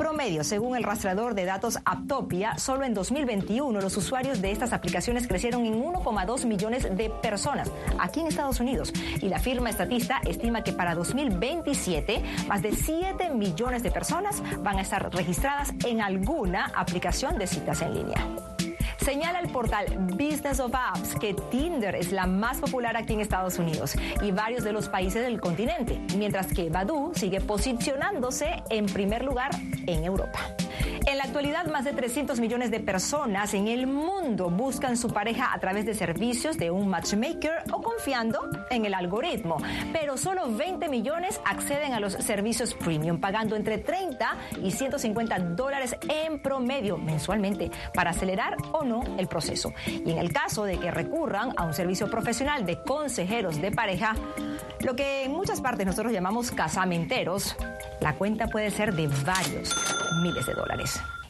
Promedio, 0.00 0.44
según 0.44 0.76
el 0.76 0.82
rastreador 0.82 1.34
de 1.34 1.44
datos 1.44 1.78
Aptopia, 1.84 2.56
solo 2.56 2.84
en 2.84 2.94
2021 2.94 3.82
los 3.82 3.98
usuarios 3.98 4.40
de 4.40 4.50
estas 4.50 4.72
aplicaciones 4.72 5.28
crecieron 5.28 5.66
en 5.66 5.74
1,2 5.74 6.46
millones 6.46 6.84
de 6.96 7.10
personas 7.10 7.70
aquí 7.98 8.20
en 8.20 8.28
Estados 8.28 8.60
Unidos. 8.60 8.94
Y 9.20 9.28
la 9.28 9.38
firma 9.38 9.68
estatista 9.68 10.22
estima 10.26 10.64
que 10.64 10.72
para 10.72 10.94
2027 10.94 12.22
más 12.48 12.62
de 12.62 12.72
7 12.72 13.28
millones 13.28 13.82
de 13.82 13.90
personas 13.90 14.42
van 14.62 14.78
a 14.78 14.80
estar 14.80 15.14
registradas 15.14 15.74
en 15.84 16.00
alguna 16.00 16.72
aplicación 16.74 17.36
de 17.36 17.46
citas 17.46 17.82
en 17.82 17.92
línea. 17.92 18.49
Señala 19.04 19.40
el 19.40 19.50
portal 19.50 19.86
Business 20.12 20.60
of 20.60 20.74
Apps 20.74 21.14
que 21.18 21.34
Tinder 21.50 21.94
es 21.94 22.12
la 22.12 22.26
más 22.26 22.58
popular 22.58 22.96
aquí 22.96 23.14
en 23.14 23.20
Estados 23.20 23.58
Unidos 23.58 23.94
y 24.22 24.30
varios 24.30 24.62
de 24.62 24.72
los 24.72 24.88
países 24.88 25.22
del 25.22 25.40
continente, 25.40 25.98
mientras 26.18 26.52
que 26.52 26.68
Badoo 26.68 27.12
sigue 27.14 27.40
posicionándose 27.40 28.62
en 28.68 28.86
primer 28.86 29.24
lugar 29.24 29.50
en 29.86 30.04
Europa. 30.04 30.40
En 31.06 31.18
la 31.18 31.24
actualidad, 31.24 31.66
más 31.66 31.84
de 31.84 31.92
300 31.92 32.40
millones 32.40 32.70
de 32.70 32.80
personas 32.80 33.54
en 33.54 33.68
el 33.68 33.86
mundo 33.86 34.50
buscan 34.50 34.96
su 34.96 35.08
pareja 35.08 35.52
a 35.52 35.58
través 35.58 35.86
de 35.86 35.94
servicios 35.94 36.56
de 36.58 36.70
un 36.70 36.88
matchmaker 36.88 37.64
o 37.72 37.82
confiando 37.82 38.48
en 38.70 38.84
el 38.84 38.94
algoritmo. 38.94 39.56
Pero 39.92 40.16
solo 40.16 40.50
20 40.50 40.88
millones 40.88 41.40
acceden 41.44 41.94
a 41.94 42.00
los 42.00 42.12
servicios 42.12 42.74
premium, 42.74 43.20
pagando 43.20 43.56
entre 43.56 43.78
30 43.78 44.36
y 44.62 44.70
150 44.70 45.38
dólares 45.40 45.96
en 46.08 46.40
promedio 46.40 46.96
mensualmente 46.96 47.70
para 47.94 48.10
acelerar 48.10 48.56
o 48.72 48.84
no 48.84 49.02
el 49.18 49.26
proceso. 49.26 49.72
Y 49.86 50.10
en 50.10 50.18
el 50.18 50.32
caso 50.32 50.64
de 50.64 50.78
que 50.78 50.90
recurran 50.90 51.52
a 51.56 51.64
un 51.64 51.74
servicio 51.74 52.10
profesional 52.10 52.64
de 52.66 52.82
consejeros 52.82 53.60
de 53.60 53.70
pareja, 53.72 54.14
lo 54.80 54.94
que 54.96 55.24
en 55.24 55.32
muchas 55.32 55.60
partes 55.60 55.86
nosotros 55.86 56.12
llamamos 56.12 56.50
casamenteros, 56.50 57.56
la 58.00 58.14
cuenta 58.14 58.46
puede 58.46 58.70
ser 58.70 58.94
de 58.94 59.08
varios 59.24 59.74
miles 60.22 60.46
de 60.46 60.54
dólares. 60.54 60.69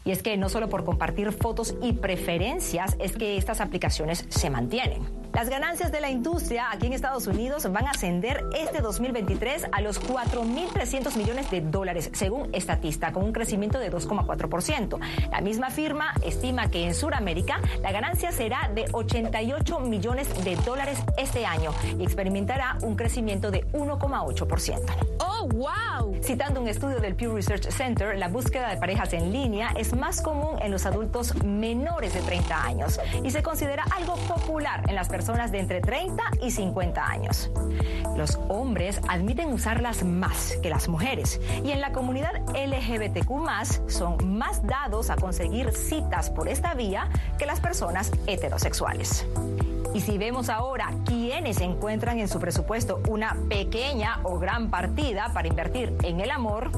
Y 0.05 0.13
es 0.13 0.23
que 0.23 0.37
no 0.37 0.49
solo 0.49 0.69
por 0.69 0.85
compartir 0.85 1.31
fotos 1.33 1.75
y 1.83 1.93
preferencias 1.93 2.97
es 2.99 3.17
que 3.17 3.37
estas 3.37 3.61
aplicaciones 3.61 4.25
se 4.29 4.51
mantienen. 4.51 5.20
Las 5.33 5.49
ganancias 5.49 5.93
de 5.93 6.01
la 6.01 6.11
industria 6.11 6.73
aquí 6.73 6.89
en 6.89 6.93
Estados 6.93 7.29
Unidos 7.29 7.71
van 7.71 7.87
a 7.87 7.91
ascender 7.91 8.43
este 8.59 8.81
2023 8.81 9.67
a 9.71 9.81
los 9.81 10.03
4.300 10.03 11.17
millones 11.17 11.51
de 11.53 11.61
dólares, 11.61 12.11
según 12.13 12.53
Estatista, 12.53 13.13
con 13.13 13.25
un 13.25 13.33
crecimiento 13.33 13.79
de 13.79 13.93
2,4%. 13.93 14.99
La 15.31 15.41
misma 15.41 15.71
firma 15.71 16.13
estima 16.25 16.69
que 16.69 16.85
en 16.85 16.95
Sudamérica 16.95 17.61
la 17.81 17.93
ganancia 17.93 18.33
será 18.33 18.71
de 18.75 18.87
88 18.93 19.81
millones 19.81 20.45
de 20.45 20.57
dólares 20.57 20.99
este 21.17 21.47
año 21.47 21.73
y 21.97 22.03
experimentará 22.03 22.77
un 22.83 22.97
crecimiento 22.97 23.53
de 23.53 23.65
1,8%. 23.69 24.81
¡Oh, 25.21 25.47
wow! 25.49 26.17
Citando 26.23 26.61
un 26.61 26.69
estudio 26.69 26.99
del 26.99 27.15
Pew 27.15 27.35
Research 27.35 27.71
Center, 27.71 28.19
la 28.19 28.29
búsqueda 28.29 28.69
de 28.69 28.77
parejas 28.79 29.13
en 29.13 29.33
línea 29.33 29.73
es 29.77 29.95
más 29.95 30.21
común 30.23 30.57
en 30.61 30.73
los 30.73 30.87
adultos 30.87 31.35
menores 31.45 32.15
de 32.15 32.21
30 32.21 32.65
años 32.65 33.01
y 33.23 33.31
se 33.31 33.43
considera 33.43 33.85
algo 33.97 34.17
popular 34.17 34.83
en 34.89 34.97
las 34.97 35.09
personas 35.09 35.20
personas 35.21 35.53
de 35.53 35.59
entre 35.59 35.83
30 35.83 36.23
y 36.41 36.51
50 36.51 37.07
años. 37.07 37.51
Los 38.17 38.39
hombres 38.49 38.99
admiten 39.07 39.53
usarlas 39.53 40.03
más 40.03 40.57
que 40.63 40.71
las 40.71 40.89
mujeres 40.89 41.39
y 41.63 41.73
en 41.73 41.83
la 41.83 41.93
comunidad 41.93 42.41
LGBTQ 42.55 43.91
son 43.91 44.39
más 44.39 44.67
dados 44.67 45.11
a 45.11 45.17
conseguir 45.17 45.73
citas 45.73 46.31
por 46.31 46.49
esta 46.49 46.73
vía 46.73 47.11
que 47.39 47.45
las 47.45 47.61
personas 47.61 48.11
heterosexuales. 48.27 49.27
Y 49.93 50.01
si 50.01 50.17
vemos 50.17 50.49
ahora 50.49 50.91
quiénes 51.05 51.61
encuentran 51.61 52.19
en 52.19 52.29
su 52.29 52.41
presupuesto 52.41 53.03
una 53.07 53.37
pequeña 53.51 54.21
o 54.23 54.39
gran 54.39 54.71
partida 54.71 55.35
para 55.35 55.49
invertir 55.49 55.95
en 56.03 56.21
el 56.21 56.31
amor, 56.31 56.71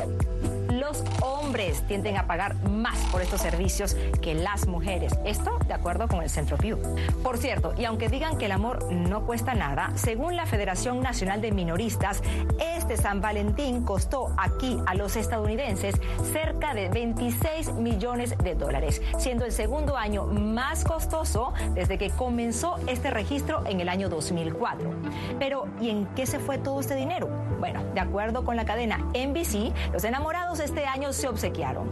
los 0.68 1.04
hombres 1.20 1.86
tienden 1.86 2.16
a 2.16 2.26
pagar 2.26 2.56
más 2.68 2.98
por 3.12 3.22
estos 3.22 3.40
servicios 3.40 3.94
que 4.20 4.34
las 4.34 4.66
mujeres. 4.66 5.12
Esto 5.24 5.51
de 5.72 5.76
acuerdo 5.76 6.06
con 6.06 6.22
el 6.22 6.28
Centro 6.28 6.58
Pew. 6.58 6.78
Por 7.22 7.38
cierto, 7.38 7.72
y 7.78 7.86
aunque 7.86 8.10
digan 8.10 8.36
que 8.36 8.44
el 8.44 8.52
amor 8.52 8.92
no 8.92 9.24
cuesta 9.24 9.54
nada, 9.54 9.90
según 9.94 10.36
la 10.36 10.44
Federación 10.44 11.00
Nacional 11.00 11.40
de 11.40 11.50
Minoristas, 11.50 12.22
este 12.60 12.98
San 12.98 13.22
Valentín 13.22 13.82
costó 13.82 14.34
aquí 14.36 14.78
a 14.84 14.94
los 14.94 15.16
estadounidenses 15.16 15.94
cerca 16.30 16.74
de 16.74 16.90
26 16.90 17.72
millones 17.72 18.36
de 18.36 18.54
dólares, 18.54 19.00
siendo 19.16 19.46
el 19.46 19.52
segundo 19.52 19.96
año 19.96 20.26
más 20.26 20.84
costoso 20.84 21.54
desde 21.72 21.96
que 21.96 22.10
comenzó 22.10 22.76
este 22.86 23.10
registro 23.10 23.66
en 23.66 23.80
el 23.80 23.88
año 23.88 24.10
2004. 24.10 24.90
Pero, 25.38 25.68
¿y 25.80 25.88
en 25.88 26.04
qué 26.14 26.26
se 26.26 26.38
fue 26.38 26.58
todo 26.58 26.80
este 26.80 26.96
dinero? 26.96 27.30
Bueno, 27.60 27.82
de 27.94 28.00
acuerdo 28.00 28.44
con 28.44 28.56
la 28.56 28.66
cadena 28.66 28.98
NBC, 29.14 29.72
los 29.90 30.04
enamorados 30.04 30.60
este 30.60 30.84
año 30.84 31.14
se 31.14 31.28
obsequiaron 31.28 31.88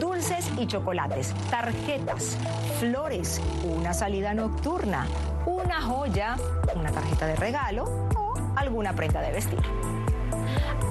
dulces 0.00 0.50
y 0.58 0.66
chocolates, 0.66 1.34
tarjetas, 1.50 2.36
flores, 2.80 3.19
una 3.64 3.92
salida 3.92 4.32
nocturna, 4.32 5.06
una 5.46 5.80
joya, 5.82 6.36
una 6.74 6.90
tarjeta 6.90 7.26
de 7.26 7.36
regalo 7.36 7.84
o 8.16 8.34
alguna 8.56 8.94
prenda 8.94 9.20
de 9.20 9.32
vestir. 9.32 9.60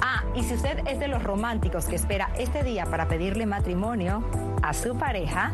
Ah, 0.01 0.23
y 0.35 0.43
si 0.43 0.53
usted 0.53 0.87
es 0.87 0.99
de 0.99 1.07
los 1.07 1.23
románticos 1.23 1.85
que 1.85 1.95
espera 1.95 2.29
este 2.37 2.63
día 2.63 2.85
para 2.85 3.07
pedirle 3.07 3.45
matrimonio 3.45 4.23
a 4.61 4.73
su 4.73 4.95
pareja, 4.95 5.53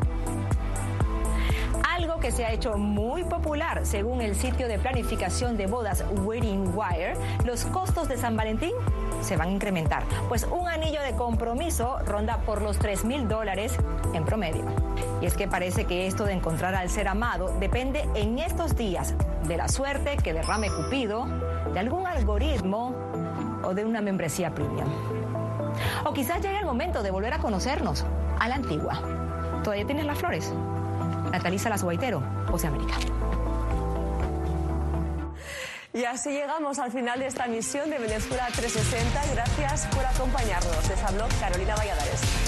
algo 1.95 2.19
que 2.19 2.31
se 2.31 2.45
ha 2.45 2.51
hecho 2.51 2.77
muy 2.77 3.23
popular 3.23 3.85
según 3.85 4.21
el 4.21 4.35
sitio 4.35 4.67
de 4.67 4.77
planificación 4.77 5.55
de 5.55 5.67
bodas 5.67 6.03
Wedding 6.23 6.73
Wire, 6.75 7.13
los 7.45 7.65
costos 7.65 8.09
de 8.09 8.17
San 8.17 8.35
Valentín 8.35 8.73
se 9.21 9.37
van 9.37 9.49
a 9.49 9.51
incrementar, 9.51 10.03
pues 10.29 10.45
un 10.45 10.67
anillo 10.67 11.01
de 11.01 11.15
compromiso 11.15 11.97
ronda 12.05 12.37
por 12.39 12.61
los 12.61 12.77
3 12.79 13.05
mil 13.05 13.27
dólares 13.27 13.73
en 14.13 14.25
promedio. 14.25 14.65
Y 15.21 15.25
es 15.25 15.35
que 15.35 15.47
parece 15.47 15.85
que 15.85 16.07
esto 16.07 16.25
de 16.25 16.33
encontrar 16.33 16.75
al 16.75 16.89
ser 16.89 17.07
amado 17.07 17.55
depende 17.59 18.07
en 18.15 18.39
estos 18.39 18.75
días 18.75 19.13
de 19.47 19.57
la 19.57 19.67
suerte 19.67 20.17
que 20.17 20.33
derrame 20.33 20.69
Cupido, 20.69 21.25
de 21.73 21.79
algún 21.79 22.07
algoritmo 22.07 22.95
o 23.63 23.73
de 23.73 23.85
una 23.85 24.01
membresía 24.01 24.53
premium. 24.53 24.89
O 26.05 26.13
quizás 26.13 26.41
llegue 26.41 26.59
el 26.59 26.65
momento 26.65 27.03
de 27.03 27.11
volver 27.11 27.33
a 27.33 27.39
conocernos 27.39 28.05
a 28.39 28.47
la 28.47 28.55
antigua. 28.55 29.01
¿Todavía 29.63 29.85
tienes 29.85 30.05
las 30.05 30.17
flores? 30.17 30.53
Nataliza 31.31 31.69
Las 31.69 31.83
Guaitero, 31.83 32.21
América. 32.63 32.95
Y 35.95 36.03
así 36.03 36.29
llegamos 36.31 36.77
al 36.77 36.91
final 36.91 37.19
de 37.19 37.27
esta 37.27 37.47
misión 37.47 37.89
de 37.89 37.97
Venezuela 37.97 38.47
360. 38.53 39.33
Gracias 39.33 39.87
por 39.95 40.05
acompañarnos. 40.05 40.89
Les 40.89 41.01
habló 41.01 41.25
Carolina 41.39 41.73
Valladares. 41.73 42.44